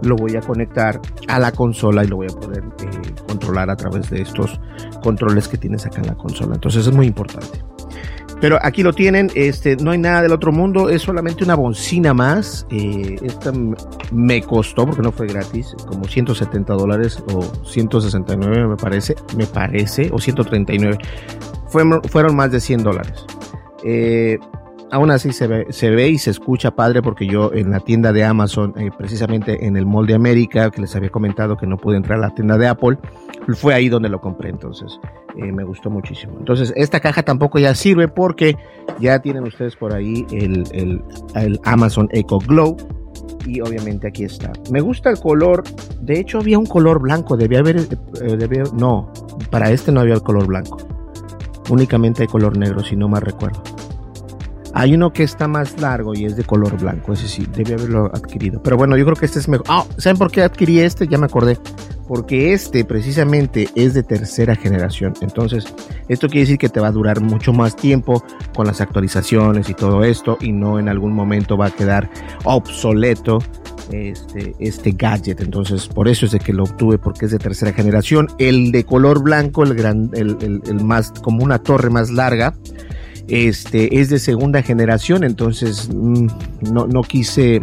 lo 0.01 0.15
voy 0.15 0.35
a 0.35 0.41
conectar 0.41 0.99
a 1.27 1.39
la 1.39 1.51
consola 1.51 2.03
y 2.03 2.07
lo 2.07 2.17
voy 2.17 2.27
a 2.27 2.35
poder 2.35 2.63
eh, 2.63 3.13
controlar 3.27 3.69
a 3.69 3.75
través 3.75 4.09
de 4.09 4.21
estos 4.21 4.59
controles 5.03 5.47
que 5.47 5.57
tienes 5.57 5.85
acá 5.85 6.01
en 6.01 6.07
la 6.07 6.15
consola. 6.15 6.55
Entonces 6.55 6.87
es 6.87 6.93
muy 6.93 7.07
importante. 7.07 7.63
Pero 8.41 8.57
aquí 8.63 8.81
lo 8.81 8.91
tienen, 8.91 9.29
este, 9.35 9.77
no 9.77 9.91
hay 9.91 9.99
nada 9.99 10.23
del 10.23 10.31
otro 10.31 10.51
mundo, 10.51 10.89
es 10.89 11.03
solamente 11.03 11.43
una 11.43 11.53
bocina 11.53 12.13
más. 12.13 12.65
Eh, 12.71 13.17
esta 13.21 13.53
me 14.11 14.41
costó, 14.41 14.87
porque 14.87 15.03
no 15.03 15.11
fue 15.11 15.27
gratis, 15.27 15.75
como 15.87 16.05
170 16.05 16.73
dólares 16.73 17.23
o 17.31 17.43
169 17.63 18.67
me 18.67 18.75
parece, 18.77 19.15
me 19.37 19.45
parece, 19.45 20.09
o 20.11 20.19
139. 20.19 20.97
fueron 22.09 22.35
más 22.35 22.51
de 22.51 22.59
100 22.59 22.83
dólares. 22.83 23.25
Eh, 23.83 24.39
aún 24.91 25.09
así 25.09 25.31
se 25.31 25.47
ve, 25.47 25.67
se 25.69 25.89
ve 25.89 26.09
y 26.09 26.17
se 26.17 26.29
escucha 26.29 26.71
padre 26.71 27.01
porque 27.01 27.25
yo 27.25 27.51
en 27.53 27.71
la 27.71 27.79
tienda 27.79 28.11
de 28.11 28.23
Amazon, 28.23 28.73
eh, 28.77 28.91
precisamente 28.95 29.65
en 29.65 29.77
el 29.77 29.85
Mall 29.85 30.05
de 30.05 30.13
América, 30.13 30.69
que 30.69 30.81
les 30.81 30.95
había 30.95 31.09
comentado 31.09 31.57
que 31.57 31.65
no 31.65 31.77
pude 31.77 31.97
entrar 31.97 32.19
a 32.19 32.21
la 32.21 32.35
tienda 32.35 32.57
de 32.57 32.67
Apple, 32.67 32.97
fue 33.55 33.73
ahí 33.73 33.89
donde 33.89 34.09
lo 34.09 34.19
compré, 34.19 34.49
entonces 34.49 34.99
eh, 35.37 35.51
me 35.51 35.63
gustó 35.63 35.89
muchísimo. 35.89 36.35
Entonces 36.37 36.73
esta 36.75 36.99
caja 36.99 37.23
tampoco 37.23 37.57
ya 37.57 37.73
sirve 37.73 38.07
porque 38.07 38.57
ya 38.99 39.19
tienen 39.19 39.43
ustedes 39.43 39.75
por 39.75 39.93
ahí 39.93 40.25
el, 40.31 41.01
Amazon 41.63 42.09
Echo 42.11 42.39
Glow. 42.39 42.77
Y 43.45 43.59
obviamente 43.59 44.07
aquí 44.07 44.23
está. 44.23 44.51
Me 44.71 44.81
gusta 44.81 45.09
el 45.09 45.19
color. 45.19 45.63
De 45.99 46.19
hecho, 46.19 46.37
había 46.37 46.59
un 46.59 46.67
color 46.67 47.01
blanco. 47.01 47.35
Debía 47.35 47.59
haber. 47.59 47.77
Eh, 48.21 48.63
no, 48.73 49.11
para 49.49 49.71
este 49.71 49.91
no 49.91 49.99
había 49.99 50.13
el 50.13 50.21
color 50.21 50.45
blanco. 50.45 50.77
Únicamente 51.69 52.21
hay 52.21 52.27
color 52.27 52.55
negro, 52.55 52.83
si 52.83 52.95
no 52.95 53.07
mal 53.07 53.23
recuerdo. 53.23 53.63
Hay 54.73 54.93
uno 54.93 55.11
que 55.11 55.23
está 55.23 55.47
más 55.47 55.79
largo 55.81 56.13
y 56.13 56.25
es 56.25 56.35
de 56.35 56.43
color 56.43 56.77
blanco. 56.79 57.13
Ese 57.13 57.27
sí, 57.27 57.47
debe 57.53 57.73
haberlo 57.73 58.05
adquirido. 58.05 58.61
Pero 58.63 58.77
bueno, 58.77 58.95
yo 58.97 59.05
creo 59.05 59.15
que 59.15 59.25
este 59.25 59.39
es 59.39 59.47
mejor. 59.47 59.65
Ah, 59.69 59.85
¿saben 59.97 60.17
por 60.17 60.31
qué 60.31 60.43
adquirí 60.43 60.79
este? 60.79 61.07
Ya 61.07 61.17
me 61.17 61.25
acordé. 61.25 61.57
Porque 62.07 62.53
este 62.53 62.83
precisamente 62.83 63.69
es 63.75 63.93
de 63.93 64.03
tercera 64.03 64.55
generación. 64.55 65.13
Entonces, 65.21 65.65
esto 66.07 66.27
quiere 66.27 66.41
decir 66.41 66.57
que 66.57 66.69
te 66.69 66.79
va 66.79 66.87
a 66.87 66.91
durar 66.91 67.21
mucho 67.21 67.53
más 67.53 67.75
tiempo 67.75 68.23
con 68.55 68.65
las 68.67 68.81
actualizaciones 68.81 69.69
y 69.69 69.73
todo 69.73 70.03
esto. 70.03 70.37
Y 70.39 70.51
no 70.51 70.79
en 70.79 70.89
algún 70.89 71.13
momento 71.13 71.57
va 71.57 71.67
a 71.67 71.71
quedar 71.71 72.09
obsoleto 72.43 73.39
este, 73.91 74.55
este 74.59 74.91
gadget. 74.91 75.41
Entonces, 75.41 75.87
por 75.87 76.07
eso 76.07 76.25
es 76.25 76.31
de 76.31 76.39
que 76.39 76.53
lo 76.53 76.63
obtuve, 76.63 76.97
porque 76.97 77.25
es 77.25 77.31
de 77.31 77.39
tercera 77.39 77.73
generación. 77.73 78.27
El 78.39 78.71
de 78.71 78.85
color 78.85 79.21
blanco, 79.21 79.63
el, 79.63 79.73
gran, 79.73 80.11
el 80.13 80.83
más, 80.83 81.11
como 81.11 81.43
una 81.43 81.59
torre 81.59 81.89
más 81.89 82.09
larga 82.09 82.53
este 83.27 83.99
es 83.99 84.09
de 84.09 84.19
segunda 84.19 84.61
generación, 84.61 85.23
entonces 85.23 85.89
mm, 85.93 86.27
no, 86.71 86.87
no 86.87 87.01
quise 87.01 87.61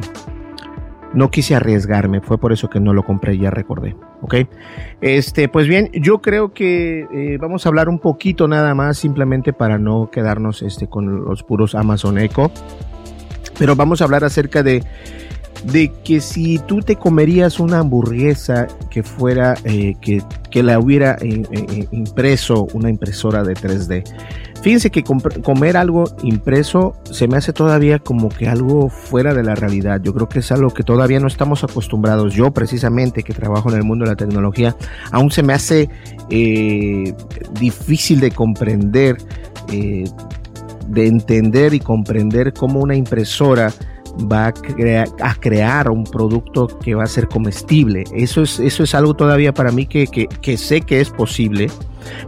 no 1.15 1.31
quise 1.31 1.55
arriesgarme, 1.55 2.21
fue 2.21 2.39
por 2.39 2.53
eso 2.53 2.69
que 2.69 2.81
no 2.81 2.93
lo 2.93 3.03
compré, 3.03 3.39
ya 3.39 3.51
recordé. 3.51 3.97
Ok, 4.21 4.35
este, 5.01 5.49
pues 5.49 5.67
bien, 5.69 5.91
yo 5.93 6.21
creo 6.21 6.53
que 6.53 7.07
eh, 7.13 7.39
vamos 7.41 7.65
a 7.65 7.69
hablar 7.69 7.89
un 7.89 7.99
poquito 7.99 8.49
nada 8.49 8.75
más, 8.75 8.99
simplemente 8.99 9.53
para 9.53 9.79
no 9.79 10.11
quedarnos 10.11 10.63
este, 10.63 10.89
con 10.89 11.25
los 11.25 11.43
puros 11.43 11.75
Amazon 11.75 12.19
Echo, 12.19 12.51
pero 13.59 13.75
vamos 13.75 14.01
a 14.01 14.05
hablar 14.05 14.25
acerca 14.25 14.63
de, 14.63 14.83
de 15.65 15.93
que 16.05 16.21
si 16.21 16.59
tú 16.59 16.81
te 16.81 16.97
comerías 16.97 17.61
una 17.61 17.81
hamburguesa 17.81 18.67
que 18.91 19.03
fuera, 19.03 19.55
eh, 19.65 19.95
que, 20.01 20.23
que, 20.51 20.63
la 20.63 20.79
hubiera 20.79 21.17
eh, 21.21 21.89
impreso 21.91 22.67
una 22.73 22.91
impresora 22.91 23.43
de 23.43 23.55
3D. 23.55 24.05
Fíjense 24.63 24.91
que 24.91 25.05
comer 25.05 25.77
algo 25.77 26.05
impreso 26.23 26.95
se 27.11 27.29
me 27.29 27.37
hace 27.37 27.53
todavía 27.53 28.01
como 28.01 28.29
que 28.29 28.49
algo 28.49 28.89
fuera 28.89 29.33
de 29.33 29.45
la 29.45 29.55
realidad. 29.55 30.01
Yo 30.03 30.13
creo 30.13 30.29
que 30.29 30.41
es 30.41 30.51
algo 30.51 30.71
que 30.71 30.83
todavía 30.83 31.21
no 31.21 31.29
estamos 31.29 31.63
acostumbrados. 31.63 32.35
Yo 32.35 32.51
precisamente 32.51 33.23
que 33.23 33.33
trabajo 33.33 33.71
en 33.71 33.77
el 33.77 33.85
mundo 33.85 34.05
de 34.05 34.11
la 34.11 34.17
tecnología, 34.17 34.75
aún 35.13 35.31
se 35.31 35.45
me 35.45 35.53
hace 35.53 35.89
eh, 36.29 37.15
difícil 37.61 38.19
de 38.19 38.33
comprender, 38.33 39.19
eh, 39.71 40.05
de 40.89 41.07
entender 41.07 41.73
y 41.73 41.81
comprender 41.81 42.53
cómo 42.53 42.81
una 42.81 42.97
impresora 42.97 43.73
va 44.21 44.47
a, 44.47 45.35
crear 45.35 45.91
un 45.91 46.05
producto 46.05 46.67
que 46.67 46.95
va 46.95 47.05
a 47.05 47.07
ser 47.07 47.29
comestible. 47.29 48.05
Eso 48.13 48.43
es, 48.43 48.59
eso 48.59 48.83
es 48.83 48.95
algo 48.95 49.15
todavía 49.15 49.53
para 49.53 49.71
mí 49.71 49.87
que, 49.87 50.07
que 50.07 50.57
sé 50.57 50.81
que 50.81 51.01
es 51.01 51.11
posible. 51.11 51.69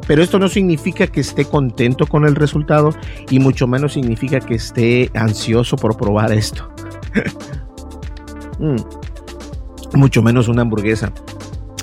Pero 0.07 0.23
esto 0.23 0.39
no 0.39 0.49
significa 0.49 1.07
que 1.07 1.21
esté 1.21 1.45
contento 1.45 2.07
con 2.07 2.27
el 2.27 2.37
resultado 2.37 2.95
y 3.31 3.39
mucho 3.39 3.67
menos 3.67 3.95
significa 3.95 4.41
que 4.41 4.55
esté 4.55 5.11
ansioso 5.15 5.77
por 5.77 5.97
probar 5.97 6.33
esto. 6.33 6.69
Mm. 8.61 8.77
Mucho 9.95 10.23
menos 10.23 10.47
una 10.47 10.61
hamburguesa. 10.61 11.15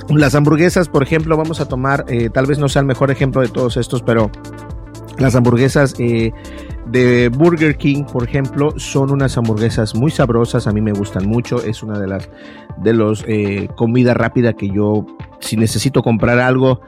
Las 0.10 0.36
hamburguesas, 0.36 0.88
por 0.88 1.04
ejemplo, 1.04 1.36
vamos 1.36 1.60
a 1.60 1.68
tomar, 1.68 2.06
eh, 2.08 2.30
tal 2.30 2.46
vez 2.46 2.60
no 2.60 2.70
sea 2.70 2.82
el 2.82 2.86
mejor 2.86 3.10
ejemplo 3.10 3.42
de 3.42 3.50
todos 3.50 3.78
estos, 3.78 4.04
pero 4.04 4.30
las 5.18 5.36
hamburguesas 5.36 5.96
eh, 6.00 6.32
de 6.92 7.30
Burger 7.30 7.78
King, 7.78 8.04
por 8.04 8.24
ejemplo, 8.24 8.74
son 8.78 9.12
unas 9.12 9.38
hamburguesas 9.38 9.96
muy 9.96 10.12
sabrosas. 10.12 10.68
A 10.68 10.72
mí 10.72 10.82
me 10.82 10.94
gustan 10.94 11.28
mucho. 11.28 11.62
Es 11.64 11.84
una 11.84 12.00
de 12.00 12.08
las 12.08 12.30
de 12.78 12.94
los 12.94 13.24
eh, 13.28 13.68
comida 13.76 14.16
que 14.54 14.70
yo, 14.70 15.06
si 15.40 15.58
necesito 15.58 16.02
comprar 16.04 16.40
algo, 16.40 16.82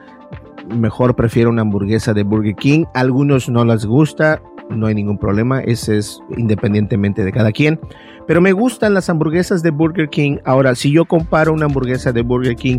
mejor 0.74 1.16
prefiero 1.16 1.50
una 1.50 1.62
hamburguesa 1.62 2.14
de 2.14 2.22
Burger 2.22 2.54
King. 2.54 2.84
Algunos 2.94 3.48
no 3.48 3.64
las 3.64 3.84
gusta, 3.86 4.40
no 4.70 4.86
hay 4.86 4.94
ningún 4.94 5.18
problema, 5.18 5.60
ese 5.60 5.98
es 5.98 6.20
independientemente 6.36 7.24
de 7.24 7.32
cada 7.32 7.52
quien. 7.52 7.80
Pero 8.26 8.40
me 8.40 8.52
gustan 8.52 8.94
las 8.94 9.10
hamburguesas 9.10 9.62
de 9.62 9.70
Burger 9.70 10.08
King. 10.08 10.38
Ahora, 10.44 10.74
si 10.74 10.92
yo 10.92 11.04
comparo 11.04 11.52
una 11.52 11.66
hamburguesa 11.66 12.12
de 12.12 12.22
Burger 12.22 12.54
King 12.54 12.78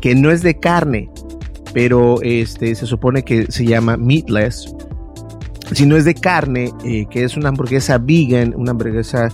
que 0.00 0.14
no 0.14 0.30
es 0.30 0.42
de 0.42 0.58
carne, 0.58 1.10
pero 1.74 2.20
este 2.22 2.74
se 2.74 2.86
supone 2.86 3.24
que 3.24 3.50
se 3.50 3.64
llama 3.64 3.96
meatless, 3.96 4.74
si 5.74 5.86
no 5.86 5.96
es 5.96 6.04
de 6.04 6.14
carne, 6.14 6.72
eh, 6.84 7.06
que 7.10 7.24
es 7.24 7.36
una 7.36 7.48
hamburguesa 7.50 7.98
vegan, 7.98 8.54
una 8.56 8.72
hamburguesa 8.72 9.28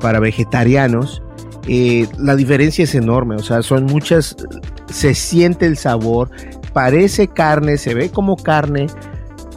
para 0.00 0.20
vegetarianos, 0.20 1.22
eh, 1.66 2.06
la 2.18 2.36
diferencia 2.36 2.84
es 2.84 2.94
enorme. 2.94 3.36
O 3.36 3.42
sea, 3.42 3.62
son 3.62 3.84
muchas, 3.84 4.36
se 4.86 5.14
siente 5.14 5.66
el 5.66 5.76
sabor, 5.76 6.30
parece 6.72 7.28
carne, 7.28 7.78
se 7.78 7.94
ve 7.94 8.10
como 8.10 8.36
carne, 8.36 8.86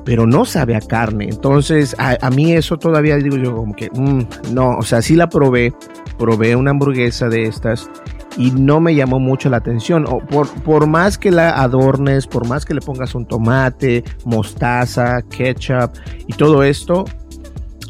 pero 0.06 0.26
no 0.26 0.46
sabe 0.46 0.76
a 0.76 0.82
carne. 0.82 1.28
Entonces, 1.30 1.96
a, 2.00 2.30
mí 2.30 2.54
eso 2.54 2.78
todavía 2.78 3.18
digo 3.18 3.38
yo 3.38 3.56
como 3.56 3.76
que, 3.76 3.90
mm, 3.94 4.54
no, 4.54 4.78
o 4.78 4.84
sea, 4.84 5.02
sí 5.02 5.16
la 5.16 5.28
probé, 5.28 5.74
probé 6.18 6.56
una 6.56 6.72
hamburguesa 6.72 7.30
de 7.30 7.44
estas 7.44 7.90
y 8.38 8.52
no 8.52 8.80
me 8.80 8.96
llamó 8.96 9.20
mucho 9.20 9.50
la 9.50 9.58
atención. 9.58 10.06
O 10.08 10.20
por, 10.20 10.48
por 10.64 10.88
más 10.88 11.18
que 11.18 11.32
la 11.32 11.62
adornes, 11.62 12.28
por 12.28 12.48
más 12.48 12.66
que 12.66 12.74
le 12.74 12.82
pongas 12.82 13.16
un 13.16 13.26
tomate, 13.26 14.04
mostaza, 14.26 15.22
ketchup 15.24 15.92
y 16.28 16.34
todo 16.34 16.64
esto, 16.64 17.06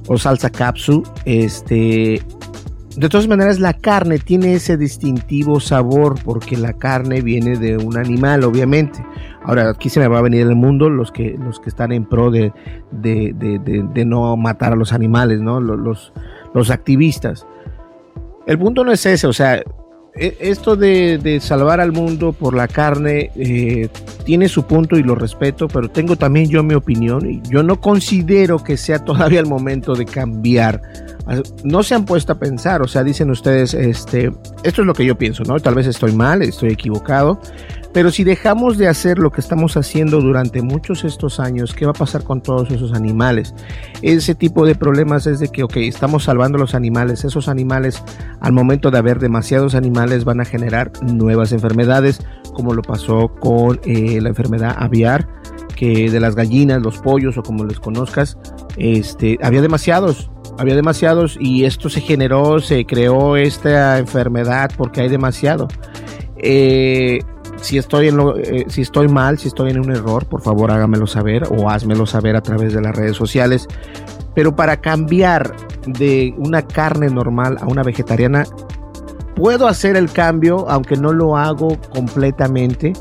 o 0.07 0.17
salsa 0.17 0.49
capsu, 0.49 1.03
este, 1.25 2.21
de 2.97 3.09
todas 3.09 3.27
maneras, 3.27 3.59
la 3.59 3.73
carne 3.73 4.17
tiene 4.17 4.55
ese 4.55 4.75
distintivo 4.75 5.59
sabor 5.59 6.15
porque 6.25 6.57
la 6.57 6.73
carne 6.73 7.21
viene 7.21 7.55
de 7.55 7.77
un 7.77 7.95
animal, 7.95 8.43
obviamente. 8.43 9.05
Ahora, 9.43 9.69
aquí 9.69 9.89
se 9.89 9.99
me 9.99 10.07
va 10.07 10.17
a 10.17 10.23
venir 10.23 10.41
el 10.41 10.55
mundo 10.55 10.89
los 10.89 11.11
que, 11.11 11.37
los 11.37 11.59
que 11.59 11.69
están 11.69 11.91
en 11.91 12.05
pro 12.05 12.31
de, 12.31 12.51
de, 12.91 14.05
no 14.05 14.35
matar 14.35 14.73
a 14.73 14.75
los 14.75 14.93
animales, 14.93 15.41
¿no? 15.41 15.61
Los, 15.61 16.11
los, 16.55 16.71
activistas. 16.71 17.45
El 18.47 18.57
punto 18.57 18.83
no 18.83 18.91
es 18.91 19.05
ese, 19.05 19.27
o 19.27 19.33
sea, 19.33 19.61
e, 20.15 20.37
esto 20.39 20.75
de, 20.75 21.39
salvar 21.41 21.79
al 21.79 21.91
mundo 21.91 22.33
por 22.33 22.55
la 22.55 22.67
carne 22.67 23.29
eh, 23.35 23.89
tiene 24.25 24.47
su 24.47 24.63
punto 24.63 24.97
y 24.97 25.03
lo 25.03 25.15
respeto, 25.15 25.67
pero 25.67 25.89
tengo 25.89 26.15
también 26.15 26.49
yo 26.49 26.63
mi 26.63 26.73
opinión 26.73 27.29
y 27.29 27.41
yo 27.49 27.61
no 27.61 27.79
considero 27.79 28.63
que 28.63 28.77
sea 28.77 28.99
todavía 29.05 29.39
el 29.39 29.47
momento 29.47 29.93
de 29.93 30.05
cambiar 30.05 30.81
no 31.63 31.83
se 31.83 31.95
han 31.95 32.05
puesto 32.05 32.33
a 32.33 32.39
pensar, 32.39 32.81
o 32.81 32.87
sea, 32.87 33.03
dicen 33.03 33.29
ustedes, 33.29 33.73
este, 33.73 34.31
esto 34.63 34.81
es 34.81 34.87
lo 34.87 34.93
que 34.93 35.05
yo 35.05 35.17
pienso, 35.17 35.43
¿no? 35.43 35.59
Tal 35.59 35.75
vez 35.75 35.87
estoy 35.87 36.13
mal, 36.13 36.41
estoy 36.41 36.69
equivocado, 36.69 37.39
pero 37.97 38.11
si 38.11 38.23
dejamos 38.23 38.77
de 38.77 38.87
hacer 38.87 39.17
lo 39.17 39.31
que 39.31 39.41
estamos 39.41 39.75
haciendo 39.75 40.21
durante 40.21 40.61
muchos 40.61 41.03
estos 41.03 41.39
años, 41.39 41.73
¿qué 41.73 41.85
va 41.85 41.93
a 41.93 41.95
pasar 41.95 42.23
con 42.23 42.41
todos 42.43 42.69
esos 42.69 42.93
animales? 42.93 43.55
Ese 44.03 44.35
tipo 44.35 44.67
de 44.67 44.75
problemas 44.75 45.25
es 45.25 45.39
de 45.39 45.47
que, 45.49 45.63
ok, 45.63 45.77
estamos 45.77 46.25
salvando 46.25 46.59
los 46.59 46.75
animales, 46.75 47.23
esos 47.23 47.47
animales, 47.47 48.03
al 48.39 48.53
momento 48.53 48.91
de 48.91 48.99
haber 48.99 49.17
demasiados 49.17 49.73
animales, 49.73 50.25
van 50.25 50.41
a 50.41 50.45
generar 50.45 50.91
nuevas 51.01 51.51
enfermedades, 51.53 52.21
como 52.53 52.75
lo 52.75 52.83
pasó 52.83 53.29
con 53.39 53.79
eh, 53.83 54.21
la 54.21 54.29
enfermedad 54.29 54.75
aviar, 54.77 55.27
que 55.75 56.11
de 56.11 56.19
las 56.19 56.35
gallinas, 56.35 56.83
los 56.83 56.99
pollos 56.99 57.35
o 57.39 57.41
como 57.41 57.65
les 57.65 57.79
conozcas, 57.79 58.37
este, 58.77 59.39
había 59.41 59.63
demasiados 59.63 60.29
había 60.59 60.75
demasiados 60.75 61.35
y 61.39 61.65
esto 61.65 61.89
se 61.89 62.01
generó, 62.01 62.59
se 62.59 62.85
creó 62.85 63.37
esta 63.37 63.97
enfermedad 63.97 64.71
porque 64.77 65.01
hay 65.01 65.09
demasiado. 65.09 65.67
Eh, 66.37 67.19
si 67.61 67.77
estoy, 67.77 68.07
en 68.07 68.17
lo, 68.17 68.37
eh, 68.37 68.65
si 68.67 68.81
estoy 68.81 69.07
mal, 69.07 69.37
si 69.37 69.47
estoy 69.47 69.71
en 69.71 69.79
un 69.79 69.91
error, 69.91 70.25
por 70.25 70.41
favor 70.41 70.71
hágamelo 70.71 71.07
saber 71.07 71.43
o 71.49 71.69
házmelo 71.69 72.05
saber 72.05 72.35
a 72.35 72.41
través 72.41 72.73
de 72.73 72.81
las 72.81 72.95
redes 72.95 73.15
sociales. 73.15 73.67
Pero 74.35 74.55
para 74.55 74.77
cambiar 74.77 75.55
de 75.85 76.33
una 76.37 76.61
carne 76.61 77.09
normal 77.09 77.57
a 77.59 77.65
una 77.65 77.83
vegetariana, 77.83 78.45
puedo 79.35 79.67
hacer 79.67 79.95
el 79.95 80.11
cambio, 80.11 80.69
aunque 80.69 80.95
no 80.95 81.11
lo 81.13 81.37
hago 81.37 81.79
completamente 81.89 82.93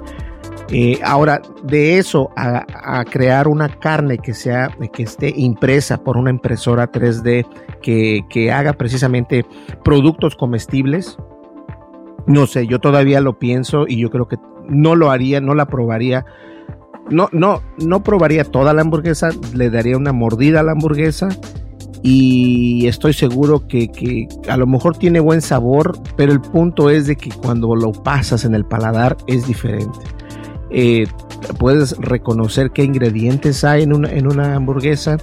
eh, 0.71 0.99
ahora, 1.05 1.43
de 1.63 1.99
eso 1.99 2.31
a, 2.37 3.05
crear 3.05 3.47
una 3.47 3.69
carne 3.69 4.19
que 4.19 4.35
sea, 4.35 4.69
que 4.93 5.05
esté 5.05 5.33
impresa 5.37 6.03
por 6.03 6.17
una 6.17 6.31
impresora 6.31 6.91
3D 6.91 7.47
que, 7.81 8.53
haga 8.53 8.73
precisamente 8.73 9.45
productos 9.85 10.35
comestibles, 10.35 11.19
no 12.27 12.47
sé, 12.47 12.67
yo 12.67 12.79
todavía 12.81 13.21
lo 13.21 13.39
pienso 13.39 13.87
y 13.87 13.99
yo 13.99 14.11
creo 14.11 14.29
que 14.29 14.37
no 14.69 14.95
lo 14.95 15.11
haría, 15.11 15.41
no 15.41 15.55
la 15.55 15.67
probaría. 15.67 16.25
No, 17.09 17.29
no, 17.31 17.63
no 17.79 18.03
probaría 18.03 18.45
toda 18.45 18.75
la 18.75 18.83
hamburguesa, 18.83 19.31
le 19.55 19.71
daría 19.71 19.97
una 19.97 20.13
mordida 20.13 20.61
a 20.61 20.63
la 20.65 20.73
hamburguesa 20.73 21.29
y 22.03 22.87
estoy 22.87 23.13
seguro 23.13 23.67
que, 23.67 23.89
que, 23.89 24.29
a 24.49 24.57
lo 24.57 24.67
mejor 24.67 24.97
tiene 24.97 25.21
buen 25.21 25.41
sabor, 25.41 25.99
pero 26.17 26.33
el 26.33 26.41
punto 26.41 26.91
es 26.91 27.07
de 27.07 27.17
que 27.17 27.31
cuando 27.31 27.75
lo 27.77 27.93
pasas 27.93 28.45
en 28.45 28.55
el 28.55 28.65
paladar 28.65 29.17
es 29.27 29.47
diferente. 29.47 29.99
Eh, 30.71 31.07
puedes 31.59 31.97
reconocer 31.99 32.71
qué 32.71 32.85
ingredientes 32.85 33.65
hay 33.65 33.83
en 33.83 33.95
una, 33.95 34.11
en 34.11 34.27
una 34.27 34.55
hamburguesa. 34.55 35.19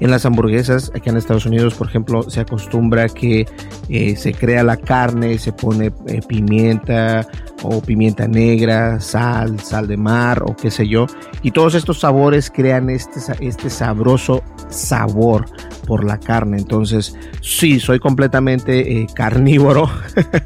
En 0.00 0.10
las 0.10 0.26
hamburguesas, 0.26 0.90
aquí 0.94 1.08
en 1.08 1.16
Estados 1.16 1.46
Unidos, 1.46 1.74
por 1.74 1.88
ejemplo, 1.88 2.28
se 2.28 2.40
acostumbra 2.40 3.08
que 3.08 3.46
eh, 3.88 4.16
se 4.16 4.32
crea 4.32 4.62
la 4.64 4.76
carne, 4.76 5.38
se 5.38 5.52
pone 5.52 5.92
eh, 6.06 6.20
pimienta 6.26 7.26
o 7.62 7.80
pimienta 7.80 8.26
negra, 8.26 9.00
sal, 9.00 9.60
sal 9.60 9.86
de 9.86 9.96
mar 9.96 10.42
o 10.42 10.56
qué 10.56 10.70
sé 10.70 10.88
yo. 10.88 11.06
Y 11.42 11.52
todos 11.52 11.74
estos 11.74 12.00
sabores 12.00 12.50
crean 12.50 12.90
este, 12.90 13.20
este 13.40 13.70
sabroso 13.70 14.42
sabor 14.68 15.46
por 15.86 16.04
la 16.04 16.18
carne. 16.18 16.58
Entonces, 16.58 17.16
sí, 17.40 17.80
soy 17.80 17.98
completamente 17.98 19.00
eh, 19.00 19.06
carnívoro. 19.14 19.88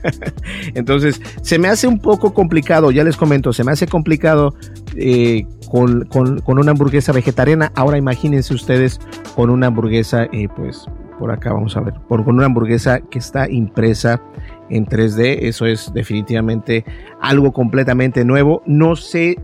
Entonces, 0.75 1.21
se 1.43 1.59
me 1.59 1.69
hace 1.69 1.87
un 1.87 1.99
poco 1.99 2.35
complicado, 2.35 2.91
ya 2.91 3.05
les 3.05 3.17
comento, 3.17 3.53
se 3.53 3.65
me 3.65 3.73
hace 3.73 3.87
complicado 3.87 4.55
eh, 4.97 5.47
con, 5.71 6.09
una 6.47 6.71
hamburguesa 6.71 7.13
vegetariana. 7.13 7.73
Ahora 7.75 7.99
imagínense 7.99 8.55
ustedes 8.55 9.01
con 9.35 9.51
una 9.51 9.69
hamburguesa, 9.69 10.25
eh, 10.33 10.49
pues, 10.55 10.87
por 11.19 11.31
acá 11.31 11.53
vamos 11.53 11.77
a 11.77 11.81
ver, 11.81 11.95
por, 12.09 12.25
con 12.25 12.37
una 12.37 12.47
hamburguesa 12.47 13.01
que 13.01 13.19
está 13.19 13.51
impresa 13.51 14.23
en 14.71 14.87
3D. 14.87 15.39
Eso 15.43 15.67
es 15.67 15.93
definitivamente 15.95 16.85
algo 17.21 17.53
completamente 17.53 18.25
nuevo. 18.25 18.63
No 18.67 18.97
sé, 18.97 19.37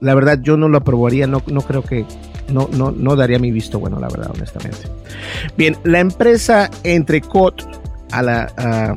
la 0.00 0.14
verdad 0.14 0.40
yo 0.42 0.56
no 0.56 0.68
lo 0.68 0.78
aprobaría, 0.78 1.26
no, 1.26 1.42
no 1.46 1.60
creo 1.62 1.82
que 1.82 2.06
no, 2.52 2.68
no, 2.72 2.90
no 2.90 3.16
daría 3.16 3.38
mi 3.38 3.50
visto 3.50 3.78
bueno, 3.78 3.98
la 3.98 4.08
verdad, 4.08 4.30
honestamente. 4.34 4.88
Bien, 5.56 5.76
la 5.84 6.00
empresa 6.00 6.70
Entrecot 6.84 7.66
a 8.12 8.22
la, 8.22 8.96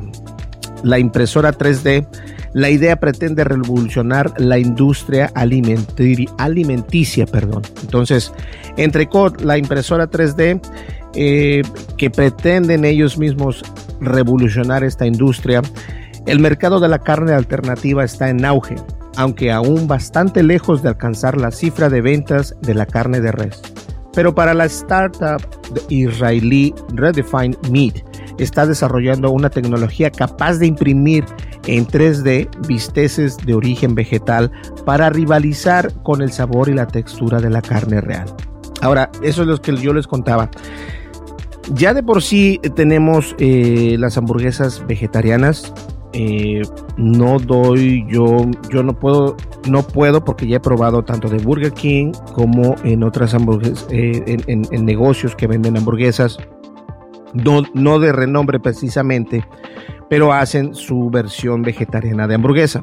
la 0.82 0.98
impresora 0.98 1.52
3D, 1.52 2.06
la 2.52 2.70
idea 2.70 2.96
pretende 2.96 3.44
revolucionar 3.44 4.32
la 4.38 4.58
industria 4.58 5.32
alimenticia. 5.34 7.26
Perdón. 7.26 7.62
Entonces, 7.82 8.32
Entrecot, 8.76 9.40
la 9.40 9.58
impresora 9.58 10.08
3D, 10.08 10.60
eh, 11.14 11.62
que 11.96 12.10
pretenden 12.10 12.84
ellos 12.84 13.18
mismos 13.18 13.62
revolucionar 14.00 14.84
esta 14.84 15.06
industria, 15.06 15.62
el 16.26 16.40
mercado 16.40 16.80
de 16.80 16.88
la 16.88 16.98
carne 16.98 17.32
alternativa 17.32 18.04
está 18.04 18.28
en 18.28 18.44
auge 18.44 18.76
aunque 19.16 19.52
aún 19.52 19.88
bastante 19.88 20.42
lejos 20.42 20.82
de 20.82 20.90
alcanzar 20.90 21.36
la 21.36 21.50
cifra 21.50 21.88
de 21.88 22.00
ventas 22.00 22.54
de 22.62 22.74
la 22.74 22.86
carne 22.86 23.20
de 23.20 23.32
res. 23.32 23.60
Pero 24.12 24.34
para 24.34 24.54
la 24.54 24.64
startup 24.64 25.42
israelí 25.88 26.74
Redefine 26.94 27.56
Meat, 27.70 27.96
está 28.38 28.66
desarrollando 28.66 29.30
una 29.30 29.50
tecnología 29.50 30.10
capaz 30.10 30.58
de 30.58 30.66
imprimir 30.66 31.24
en 31.66 31.86
3D 31.86 32.48
bisteces 32.66 33.36
de 33.38 33.54
origen 33.54 33.94
vegetal 33.94 34.50
para 34.84 35.10
rivalizar 35.10 35.92
con 36.02 36.22
el 36.22 36.32
sabor 36.32 36.68
y 36.68 36.74
la 36.74 36.86
textura 36.86 37.40
de 37.40 37.50
la 37.50 37.62
carne 37.62 38.00
real. 38.00 38.26
Ahora, 38.80 39.10
eso 39.22 39.42
es 39.42 39.48
lo 39.48 39.60
que 39.60 39.76
yo 39.76 39.92
les 39.92 40.06
contaba. 40.06 40.50
Ya 41.74 41.94
de 41.94 42.02
por 42.02 42.22
sí 42.22 42.60
tenemos 42.74 43.34
eh, 43.38 43.96
las 43.98 44.16
hamburguesas 44.16 44.86
vegetarianas. 44.86 45.72
Eh, 46.18 46.62
no 46.96 47.38
doy 47.38 48.06
yo, 48.08 48.46
yo 48.70 48.82
no 48.82 48.98
puedo, 48.98 49.36
no 49.68 49.82
puedo 49.82 50.24
porque 50.24 50.46
ya 50.46 50.56
he 50.56 50.60
probado 50.60 51.04
tanto 51.04 51.28
de 51.28 51.36
Burger 51.36 51.72
King 51.72 52.12
como 52.32 52.74
en 52.84 53.02
otras 53.02 53.34
hamburguesas, 53.34 53.86
eh, 53.90 54.38
en, 54.46 54.84
negocios 54.86 55.36
que 55.36 55.46
venden 55.46 55.76
hamburguesas, 55.76 56.38
no, 57.34 57.64
no 57.74 57.98
de 57.98 58.12
renombre 58.12 58.58
precisamente, 58.58 59.44
pero 60.08 60.32
hacen 60.32 60.74
su 60.74 61.10
versión 61.10 61.60
vegetariana 61.60 62.26
de 62.26 62.36
hamburguesa. 62.36 62.82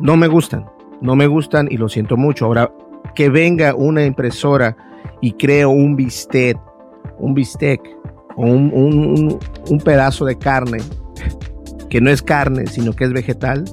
No 0.00 0.16
me 0.16 0.26
gustan, 0.26 0.66
no 1.00 1.14
me 1.14 1.28
gustan 1.28 1.68
y 1.70 1.76
lo 1.76 1.88
siento 1.88 2.16
mucho. 2.16 2.46
Ahora, 2.46 2.72
que 3.14 3.30
venga 3.30 3.76
una 3.76 4.04
impresora 4.04 4.76
y 5.20 5.34
creo 5.34 5.70
un 5.70 5.94
bistec, 5.94 6.58
un 7.16 7.32
bistec 7.32 7.80
o 8.34 8.42
un, 8.42 9.38
un, 9.70 9.78
pedazo 9.78 10.24
de 10.24 10.36
carne 10.36 10.78
que 11.92 12.00
no 12.00 12.08
es 12.08 12.22
carne, 12.22 12.66
sino 12.68 12.94
que 12.94 13.04
es 13.04 13.12
vegetal, 13.12 13.64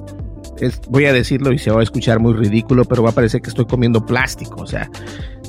es, 0.58 0.78
voy 0.90 1.06
a 1.06 1.12
decirlo 1.14 1.54
y 1.54 1.58
se 1.58 1.70
va 1.70 1.80
a 1.80 1.82
escuchar 1.82 2.20
muy 2.20 2.34
ridículo, 2.34 2.84
pero 2.84 3.02
va 3.02 3.08
a 3.08 3.14
parecer 3.14 3.40
que 3.40 3.48
estoy 3.48 3.64
comiendo 3.64 4.04
plástico. 4.04 4.60
O 4.60 4.66
sea, 4.66 4.90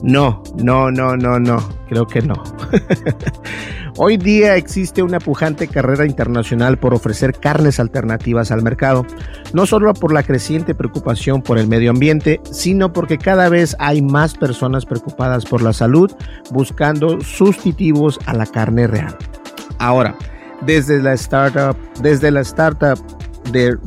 no, 0.03 0.41
no, 0.55 0.89
no, 0.89 1.17
no, 1.17 1.37
no, 1.37 1.57
creo 1.89 2.07
que 2.07 2.21
no. 2.21 2.41
Hoy 3.97 4.15
día 4.15 4.55
existe 4.55 5.03
una 5.03 5.19
pujante 5.19 5.67
carrera 5.67 6.05
internacional 6.05 6.79
por 6.79 6.93
ofrecer 6.93 7.33
carnes 7.33 7.77
alternativas 7.77 8.51
al 8.51 8.63
mercado, 8.63 9.05
no 9.51 9.65
solo 9.65 9.93
por 9.93 10.13
la 10.13 10.23
creciente 10.23 10.73
preocupación 10.73 11.41
por 11.41 11.57
el 11.57 11.67
medio 11.67 11.91
ambiente, 11.91 12.39
sino 12.53 12.93
porque 12.93 13.17
cada 13.17 13.49
vez 13.49 13.75
hay 13.79 14.01
más 14.01 14.33
personas 14.35 14.85
preocupadas 14.85 15.43
por 15.43 15.61
la 15.61 15.73
salud 15.73 16.09
buscando 16.51 17.19
sustitutivos 17.19 18.17
a 18.27 18.33
la 18.33 18.45
carne 18.45 18.87
real. 18.87 19.17
Ahora, 19.77 20.15
desde 20.65 21.01
la 21.01 21.13
startup, 21.13 21.75
desde 22.01 22.31
la 22.31 22.41
startup 22.41 22.99
de 23.51 23.77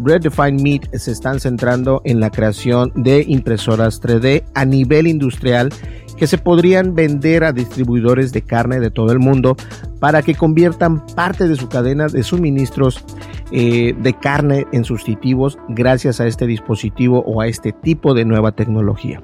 Meat 0.52 0.94
se 0.94 1.12
están 1.12 1.40
centrando 1.40 2.02
en 2.04 2.20
la 2.20 2.30
creación 2.30 2.92
de 2.94 3.24
impresoras 3.26 4.00
3D 4.02 4.44
a 4.54 4.64
nivel 4.64 5.06
industrial 5.06 5.70
que 6.16 6.26
se 6.26 6.38
podrían 6.38 6.94
vender 6.94 7.44
a 7.44 7.52
distribuidores 7.52 8.32
de 8.32 8.42
carne 8.42 8.78
de 8.78 8.90
todo 8.90 9.10
el 9.12 9.18
mundo 9.18 9.56
para 10.00 10.22
que 10.22 10.34
conviertan 10.34 11.04
parte 11.14 11.48
de 11.48 11.56
su 11.56 11.68
cadena 11.68 12.08
de 12.08 12.22
suministros 12.22 13.04
eh, 13.50 13.94
de 13.98 14.12
carne 14.14 14.66
en 14.72 14.84
sustitutivos 14.84 15.58
gracias 15.68 16.20
a 16.20 16.26
este 16.26 16.46
dispositivo 16.46 17.20
o 17.26 17.40
a 17.40 17.46
este 17.46 17.72
tipo 17.72 18.14
de 18.14 18.24
nueva 18.24 18.52
tecnología. 18.52 19.22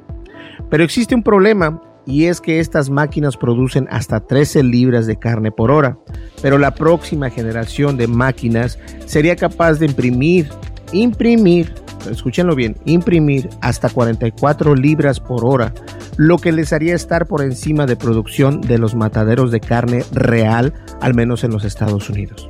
Pero 0.68 0.84
existe 0.84 1.14
un 1.14 1.22
problema 1.22 1.80
y 2.06 2.24
es 2.24 2.40
que 2.40 2.60
estas 2.60 2.90
máquinas 2.90 3.36
producen 3.36 3.86
hasta 3.90 4.20
13 4.20 4.62
libras 4.62 5.06
de 5.06 5.16
carne 5.16 5.52
por 5.52 5.70
hora, 5.70 5.98
pero 6.42 6.58
la 6.58 6.74
próxima 6.74 7.30
generación 7.30 7.96
de 7.96 8.06
máquinas 8.06 8.78
sería 9.06 9.36
capaz 9.36 9.74
de 9.74 9.86
imprimir, 9.86 10.48
imprimir, 10.92 11.74
escúchenlo 12.10 12.54
bien, 12.54 12.76
imprimir 12.84 13.48
hasta 13.60 13.88
44 13.88 14.74
libras 14.74 15.20
por 15.20 15.44
hora, 15.44 15.72
lo 16.16 16.38
que 16.38 16.52
les 16.52 16.72
haría 16.72 16.94
estar 16.94 17.26
por 17.26 17.42
encima 17.42 17.86
de 17.86 17.96
producción 17.96 18.60
de 18.60 18.78
los 18.78 18.94
mataderos 18.94 19.50
de 19.50 19.60
carne 19.60 20.04
real, 20.12 20.74
al 21.00 21.14
menos 21.14 21.44
en 21.44 21.50
los 21.50 21.64
Estados 21.64 22.10
Unidos. 22.10 22.48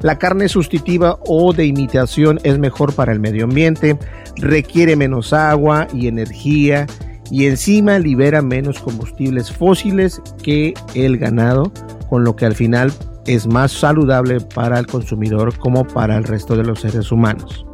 La 0.00 0.18
carne 0.18 0.48
sustitutiva 0.48 1.18
o 1.26 1.52
de 1.52 1.66
imitación 1.66 2.38
es 2.44 2.58
mejor 2.58 2.94
para 2.94 3.12
el 3.12 3.18
medio 3.18 3.44
ambiente, 3.44 3.98
requiere 4.36 4.94
menos 4.94 5.32
agua 5.32 5.88
y 5.92 6.06
energía 6.06 6.86
y 7.30 7.46
encima 7.46 7.98
libera 7.98 8.42
menos 8.42 8.78
combustibles 8.78 9.52
fósiles 9.52 10.22
que 10.42 10.74
el 10.94 11.18
ganado, 11.18 11.72
con 12.08 12.24
lo 12.24 12.36
que 12.36 12.46
al 12.46 12.54
final 12.54 12.92
es 13.26 13.46
más 13.46 13.72
saludable 13.72 14.40
para 14.40 14.78
el 14.78 14.86
consumidor 14.86 15.56
como 15.58 15.86
para 15.86 16.16
el 16.16 16.24
resto 16.24 16.56
de 16.56 16.64
los 16.64 16.80
seres 16.80 17.12
humanos. 17.12 17.66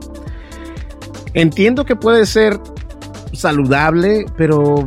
Entiendo 1.35 1.85
que 1.85 1.97
puede 1.97 2.27
ser 2.27 2.59
saludable, 3.33 4.27
pero 4.37 4.87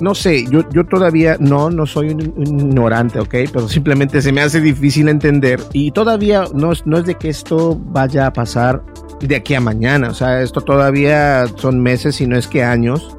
no 0.00 0.14
sé, 0.14 0.46
yo, 0.48 0.68
yo 0.70 0.84
todavía 0.84 1.36
no, 1.40 1.70
no 1.70 1.86
soy 1.86 2.10
un, 2.10 2.20
ignorante, 2.20 3.18
¿ok? 3.18 3.34
Pero 3.52 3.68
simplemente 3.68 4.22
se 4.22 4.32
me 4.32 4.40
hace 4.40 4.60
difícil 4.60 5.08
entender 5.08 5.60
y 5.72 5.90
todavía 5.90 6.44
no, 6.54 6.72
no 6.84 6.98
es 6.98 7.04
de 7.04 7.16
que 7.16 7.28
esto 7.28 7.78
vaya 7.86 8.26
a 8.26 8.32
pasar 8.32 8.82
de 9.20 9.34
aquí 9.34 9.54
a 9.54 9.60
mañana, 9.60 10.10
o 10.10 10.14
sea, 10.14 10.42
esto 10.42 10.60
todavía 10.60 11.46
son 11.56 11.80
meses 11.80 12.20
y 12.20 12.28
no 12.28 12.38
es 12.38 12.46
que 12.46 12.62
años 12.62 13.16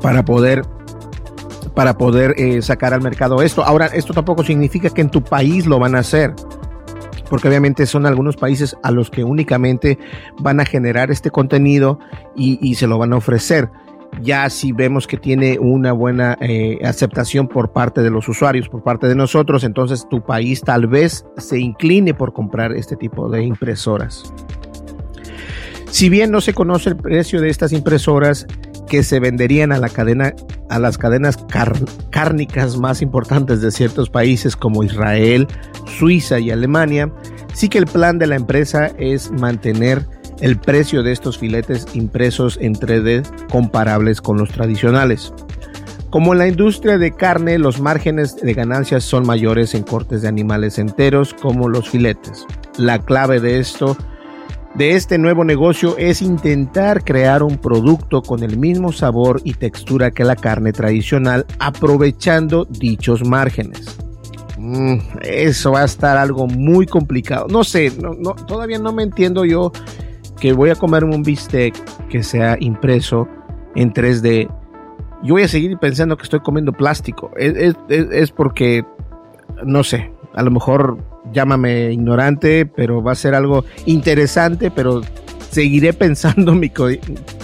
para 0.00 0.24
poder 0.24 0.62
para 1.74 1.96
poder 1.96 2.34
eh, 2.36 2.62
sacar 2.62 2.92
al 2.92 3.00
mercado 3.00 3.42
esto. 3.42 3.64
Ahora, 3.64 3.86
esto 3.86 4.12
tampoco 4.12 4.44
significa 4.44 4.90
que 4.90 5.00
en 5.00 5.10
tu 5.10 5.22
país 5.22 5.66
lo 5.66 5.78
van 5.78 5.94
a 5.94 6.00
hacer, 6.00 6.34
porque 7.28 7.48
obviamente 7.48 7.86
son 7.86 8.06
algunos 8.06 8.36
países 8.36 8.76
a 8.82 8.90
los 8.90 9.10
que 9.10 9.24
únicamente 9.24 9.98
van 10.38 10.60
a 10.60 10.64
generar 10.64 11.10
este 11.10 11.30
contenido 11.30 11.98
y, 12.36 12.74
se 12.74 12.86
lo 12.86 12.98
van 12.98 13.12
a 13.12 13.16
ofrecer. 13.16 13.70
Ya 14.20 14.50
si 14.50 14.72
vemos 14.72 15.06
que 15.06 15.16
tiene 15.16 15.58
una 15.60 15.92
buena 15.92 16.36
eh, 16.40 16.80
aceptación 16.84 17.46
por 17.46 17.72
parte 17.72 18.02
de 18.02 18.10
los 18.10 18.28
usuarios, 18.28 18.68
por 18.68 18.82
parte 18.82 19.06
de 19.06 19.14
nosotros, 19.14 19.62
entonces 19.62 20.06
tu 20.10 20.22
país 20.22 20.62
tal 20.62 20.88
vez 20.88 21.24
se 21.36 21.60
incline 21.60 22.12
por 22.12 22.32
comprar 22.32 22.72
este 22.72 22.96
tipo 22.96 23.30
de 23.30 23.44
impresoras. 23.44 24.34
Si 25.90 26.08
bien 26.08 26.30
no 26.30 26.40
se 26.40 26.54
conoce 26.54 26.90
el 26.90 26.96
precio 26.96 27.40
de 27.40 27.50
estas 27.50 27.72
impresoras, 27.72 28.46
que 28.90 29.04
se 29.04 29.20
venderían 29.20 29.70
a 29.70 29.78
la 29.78 29.88
cadena 29.88 30.34
a 30.68 30.80
las 30.80 30.98
cadenas 30.98 31.36
cárnicas 32.10 32.76
más 32.76 33.02
importantes 33.02 33.60
de 33.62 33.70
ciertos 33.70 34.10
países 34.10 34.56
como 34.56 34.82
Israel, 34.82 35.46
Suiza 35.98 36.40
y 36.40 36.50
Alemania, 36.50 37.10
sí 37.54 37.68
que 37.68 37.78
el 37.78 37.86
plan 37.86 38.18
de 38.18 38.26
la 38.26 38.34
empresa 38.34 38.90
es 38.98 39.30
mantener 39.30 40.06
el 40.40 40.58
precio 40.58 41.04
de 41.04 41.12
estos 41.12 41.38
filetes 41.38 41.86
impresos 41.94 42.58
en 42.60 42.74
3D 42.74 43.22
comparables 43.48 44.20
con 44.20 44.38
los 44.38 44.50
tradicionales. 44.50 45.32
Como 46.10 46.32
en 46.32 46.40
la 46.40 46.48
industria 46.48 46.98
de 46.98 47.12
carne, 47.12 47.58
los 47.58 47.80
márgenes 47.80 48.34
de 48.34 48.54
ganancias 48.54 49.04
son 49.04 49.24
mayores 49.24 49.74
en 49.74 49.84
cortes 49.84 50.22
de 50.22 50.28
animales 50.28 50.78
enteros 50.78 51.32
como 51.34 51.68
los 51.68 51.88
filetes. 51.88 52.44
La 52.76 52.98
clave 52.98 53.38
de 53.38 53.60
esto 53.60 53.96
de 54.74 54.94
este 54.94 55.18
nuevo 55.18 55.44
negocio 55.44 55.96
es 55.98 56.22
intentar 56.22 57.04
crear 57.04 57.42
un 57.42 57.58
producto 57.58 58.22
con 58.22 58.42
el 58.42 58.56
mismo 58.56 58.92
sabor 58.92 59.40
y 59.44 59.54
textura 59.54 60.12
que 60.12 60.24
la 60.24 60.36
carne 60.36 60.72
tradicional, 60.72 61.44
aprovechando 61.58 62.66
dichos 62.66 63.26
márgenes. 63.26 63.98
Mm, 64.58 64.98
eso 65.22 65.72
va 65.72 65.82
a 65.82 65.86
estar 65.86 66.16
algo 66.16 66.46
muy 66.46 66.86
complicado. 66.86 67.46
No 67.48 67.64
sé, 67.64 67.92
todavía 68.46 68.78
no 68.78 68.92
me 68.92 69.02
entiendo 69.02 69.44
yo 69.44 69.72
que 70.38 70.52
voy 70.52 70.70
a 70.70 70.76
comer 70.76 71.04
un 71.04 71.22
bistec 71.22 71.74
que 72.08 72.22
sea 72.22 72.56
impreso 72.60 73.26
en 73.74 73.92
3D. 73.92 74.48
Yo 75.22 75.34
voy 75.34 75.42
a 75.42 75.48
seguir 75.48 75.76
pensando 75.78 76.16
que 76.16 76.22
estoy 76.22 76.40
comiendo 76.40 76.72
plástico. 76.72 77.30
es 77.36 78.30
porque, 78.30 78.84
no 79.64 79.82
sé, 79.82 80.12
a 80.34 80.42
lo 80.42 80.50
mejor 80.50 81.09
llámame 81.32 81.92
ignorante, 81.92 82.66
pero 82.66 83.02
va 83.02 83.12
a 83.12 83.16
ser 83.16 83.34
algo 83.34 83.64
interesante, 83.86 84.70
pero 84.70 85.02
seguiré 85.50 85.92
pensando, 85.92 86.54
mi, 86.54 86.72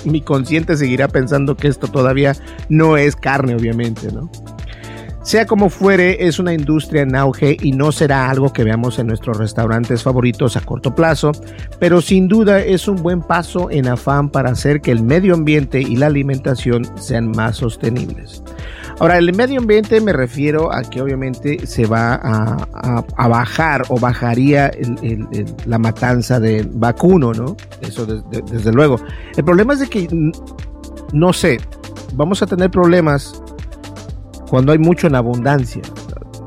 mi 0.05 0.21
consciente 0.21 0.77
seguirá 0.77 1.09
pensando 1.09 1.57
que 1.57 1.69
esto 1.69 1.89
todavía 1.89 2.35
no 2.69 2.97
es 2.97 3.17
carne, 3.17 3.55
obviamente, 3.55 4.12
¿no? 4.12 4.31
Sea 5.27 5.45
como 5.45 5.71
fuere, 5.71 6.25
es 6.29 6.39
una 6.39 6.55
industria 6.55 7.03
en 7.03 7.17
auge 7.17 7.57
y 7.61 7.73
no 7.73 7.91
será 7.91 8.31
algo 8.31 8.53
que 8.53 8.62
veamos 8.62 9.01
en 9.01 9.09
nuestros 9.09 9.37
restaurantes 9.39 10.05
favoritos 10.05 10.57
a 10.57 10.61
corto 10.61 10.95
plazo, 10.95 11.33
pero 11.81 12.01
sin 12.01 12.29
duda 12.29 12.61
es 12.61 12.87
un 12.87 13.03
buen 13.03 13.23
paso 13.23 13.69
en 13.69 13.89
afán 13.89 14.31
para 14.31 14.51
hacer 14.51 14.81
que 14.81 14.93
el 14.93 15.03
medio 15.03 15.35
ambiente 15.35 15.81
y 15.81 15.97
la 15.97 16.07
alimentación 16.07 16.85
sean 16.97 17.33
más 17.33 17.57
sostenibles. 17.57 18.45
Ahora, 18.98 19.18
el 19.18 19.35
medio 19.35 19.61
ambiente 19.61 20.00
me 20.00 20.12
refiero 20.12 20.72
a 20.72 20.82
que 20.82 21.02
obviamente 21.02 21.66
se 21.66 21.87
va 21.87 22.14
a, 22.14 23.28
bajar 23.28 23.82
o 23.90 24.00
bajaría 24.00 24.70
la 25.66 25.78
matanza 25.78 26.40
de 26.40 26.66
vacuno, 26.72 27.32
¿no? 27.35 27.56
Eso 27.82 28.06
desde 28.06 28.72
luego. 28.72 28.98
El 29.37 29.44
problema 29.44 29.74
es 29.74 29.80
de 29.80 29.88
que, 29.88 30.09
no 31.12 31.32
sé, 31.35 31.59
vamos 32.14 32.42
a 32.42 32.46
tener 32.46 32.70
problemas 32.70 33.42
cuando 34.48 34.72
hay 34.72 34.78
mucho 34.78 35.09
en 35.09 35.14
abundancia. 35.14 35.82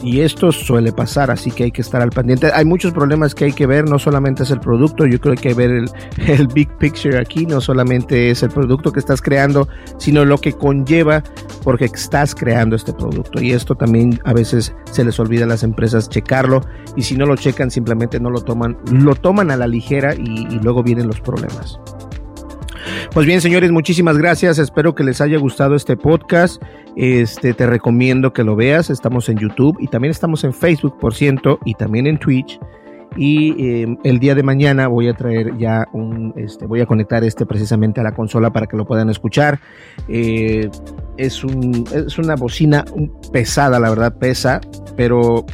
Y 0.02 0.22
esto 0.22 0.52
suele 0.52 0.94
pasar, 0.94 1.30
así 1.30 1.52
que 1.52 1.66
hay 1.66 1.72
que 1.72 1.82
estar 1.82 2.02
al 2.02 2.10
pendiente. 2.10 2.50
Hay 2.54 2.64
muchos 2.64 2.94
problemas 2.94 3.36
que 3.36 3.46
hay 3.46 3.52
que 3.52 3.68
ver, 3.68 3.90
no 3.90 4.00
solamente 4.00 4.44
es 4.44 4.52
el 4.52 4.60
producto, 4.60 5.06
yo 5.06 5.20
creo 5.20 5.36
que 5.36 5.50
hay 5.50 5.56
que 5.56 5.60
ver 5.60 5.72
el, 6.28 6.48
big 6.48 6.70
picture 6.78 7.18
aquí, 7.18 7.46
no 7.46 7.60
solamente 7.60 8.32
es 8.32 8.42
el 8.44 8.50
producto 8.50 8.92
que 8.92 9.00
estás 9.00 9.22
creando, 9.22 9.68
sino 9.98 10.24
lo 10.24 10.38
que 10.38 10.54
conlleva 10.54 11.24
porque 11.64 11.86
estás 11.86 12.34
creando 12.34 12.76
este 12.76 12.94
producto. 12.94 13.42
Y 13.42 13.52
esto 13.52 13.76
también 13.76 14.20
a 14.24 14.34
veces 14.34 14.74
se 14.92 15.04
les 15.04 15.20
olvida 15.20 15.44
a 15.44 15.48
las 15.48 15.64
empresas 15.64 16.10
checarlo 16.10 16.62
y 16.96 17.04
si 17.04 17.18
no 17.18 17.26
lo 17.26 17.36
checan 17.36 17.70
simplemente 17.70 18.20
no 18.20 18.30
lo 18.30 18.42
toman, 18.42 18.78
lo 18.92 19.16
toman 19.16 19.52
a 19.52 19.58
la 19.58 19.68
ligera 19.68 20.16
y 20.16 20.60
luego 20.62 20.82
vienen 20.82 21.08
los 21.08 21.20
problemas. 21.20 21.80
Pues 23.14 23.26
bien, 23.26 23.42
señores, 23.42 23.72
muchísimas 23.72 24.18
gracias. 24.18 24.60
Espero 24.60 24.96
que 24.96 25.04
les 25.04 25.22
haya 25.22 25.38
gustado 25.38 25.76
este 25.76 25.98
podcast. 25.98 26.62
Este, 26.96 27.54
te 27.54 27.66
recomiendo 27.66 28.34
que 28.34 28.44
lo 28.44 28.56
veas. 28.56 28.90
Estamos 28.90 29.30
en 29.30 29.38
YouTube 29.38 29.78
y 29.80 29.88
también 29.88 30.12
estamos 30.12 30.44
en 30.44 30.54
Facebook, 30.54 30.98
por 31.00 31.14
ciento, 31.14 31.60
y 31.66 31.74
también 31.74 32.08
en 32.08 32.20
Twitch. 32.20 32.60
Y 33.18 33.66
eh, 33.66 33.98
el 34.04 34.20
día 34.20 34.36
de 34.36 34.44
mañana 34.44 34.88
voy 34.88 35.08
a 35.08 35.14
traer 35.14 35.58
ya 35.58 35.88
un, 35.94 36.34
este, 36.38 36.66
voy 36.68 36.82
a 36.82 36.86
conectar 36.86 37.24
este 37.24 37.46
precisamente 37.46 38.00
a 38.00 38.04
la 38.04 38.14
consola 38.14 38.52
para 38.52 38.68
que 38.68 38.78
lo 38.78 38.86
puedan 38.86 39.10
escuchar. 39.10 39.60
Eh, 40.08 40.70
es, 41.18 41.44
un, 41.44 41.86
es 41.94 42.18
una 42.18 42.36
bocina 42.36 42.86
pesada, 43.32 43.80
la 43.80 43.90
verdad, 43.90 44.16
pesa, 44.18 44.62
pero 44.96 45.46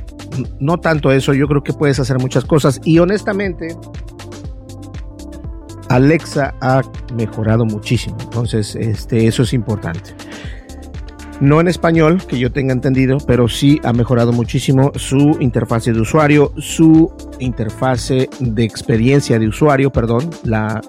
no 0.60 0.80
tanto 0.80 1.12
eso. 1.12 1.34
Yo 1.34 1.48
creo 1.48 1.64
que 1.64 1.74
puedes 1.74 2.00
hacer 2.00 2.20
muchas 2.20 2.44
cosas. 2.44 2.82
Y 2.84 3.00
honestamente, 3.00 3.70
Alexa 5.90 6.56
ha 6.62 6.82
mejorado 7.14 7.66
muchísimo. 7.66 8.18
Entonces, 8.22 8.76
este, 8.76 9.28
eso 9.28 9.44
es 9.44 9.54
importante. 9.54 10.16
No 11.42 11.60
en 11.60 11.68
español, 11.68 12.22
que 12.26 12.40
yo 12.40 12.52
tenga 12.52 12.72
entendido, 12.72 13.18
pero 13.28 13.50
sí 13.50 13.82
ha 13.84 13.92
mejorado 13.92 14.32
muchísimo 14.32 14.92
su 14.96 15.36
interfase 15.42 15.92
de 15.92 16.00
usuario, 16.00 16.54
su 16.58 17.12
interfase 17.40 18.30
de 18.40 18.64
experiencia 18.64 19.38
de 19.38 19.50
usuario, 19.50 19.92
perdón, 19.92 20.30
la 20.44 20.82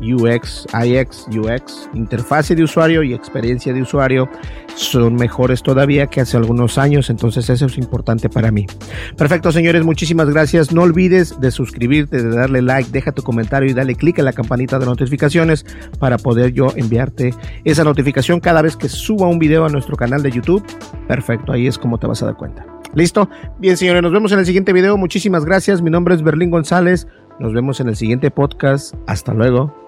UX, 0.00 0.66
IX, 0.84 1.26
UX, 1.36 1.88
interfase 1.94 2.54
de 2.54 2.62
usuario 2.62 3.02
y 3.02 3.14
experiencia 3.14 3.72
de 3.72 3.82
usuario 3.82 4.28
son 4.76 5.14
mejores 5.14 5.62
todavía 5.62 6.08
que 6.08 6.20
hace 6.20 6.36
algunos 6.36 6.78
años, 6.78 7.08
entonces 7.10 7.48
eso 7.48 7.66
es 7.66 7.78
importante 7.78 8.28
para 8.28 8.50
mí. 8.50 8.66
Perfecto, 9.16 9.52
señores, 9.52 9.84
muchísimas 9.84 10.28
gracias. 10.28 10.72
No 10.72 10.82
olvides 10.82 11.40
de 11.40 11.50
suscribirte, 11.50 12.22
de 12.22 12.36
darle 12.36 12.60
like, 12.60 12.90
deja 12.90 13.12
tu 13.12 13.22
comentario 13.22 13.70
y 13.70 13.74
dale 13.74 13.94
clic 13.94 14.18
en 14.18 14.24
la 14.24 14.32
campanita 14.32 14.78
de 14.78 14.86
notificaciones 14.86 15.64
para 15.98 16.18
poder 16.18 16.52
yo 16.52 16.72
enviarte 16.76 17.34
esa 17.64 17.84
notificación 17.84 18.40
cada 18.40 18.62
vez 18.62 18.76
que 18.76 18.88
suba 18.88 19.28
un 19.28 19.38
video 19.38 19.64
a 19.64 19.68
nuestro 19.68 19.96
canal 19.96 20.22
de 20.22 20.32
YouTube. 20.32 20.64
Perfecto, 21.06 21.52
ahí 21.52 21.66
es 21.66 21.78
como 21.78 21.98
te 21.98 22.06
vas 22.06 22.22
a 22.22 22.26
dar 22.26 22.36
cuenta. 22.36 22.66
¿Listo? 22.94 23.28
Bien, 23.58 23.76
señores, 23.76 24.02
nos 24.02 24.12
vemos 24.12 24.32
en 24.32 24.38
el 24.38 24.46
siguiente 24.46 24.72
video. 24.72 24.96
Muchísimas 24.96 25.44
gracias. 25.44 25.82
Mi 25.82 25.90
nombre 25.90 26.14
es 26.14 26.22
Berlín 26.22 26.50
González. 26.50 27.08
Nos 27.40 27.52
vemos 27.52 27.80
en 27.80 27.88
el 27.88 27.96
siguiente 27.96 28.30
podcast. 28.30 28.94
Hasta 29.06 29.34
luego. 29.34 29.83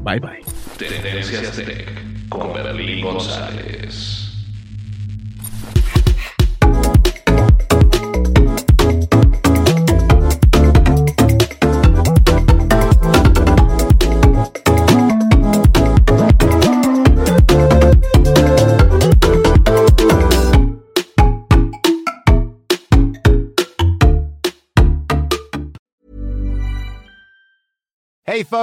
Bye 0.00 0.20
bye. 0.20 0.42
Tendencias 0.78 1.56
Tech 1.56 1.88
con 2.28 2.52
Berlín 2.52 3.02
González. 3.02 4.27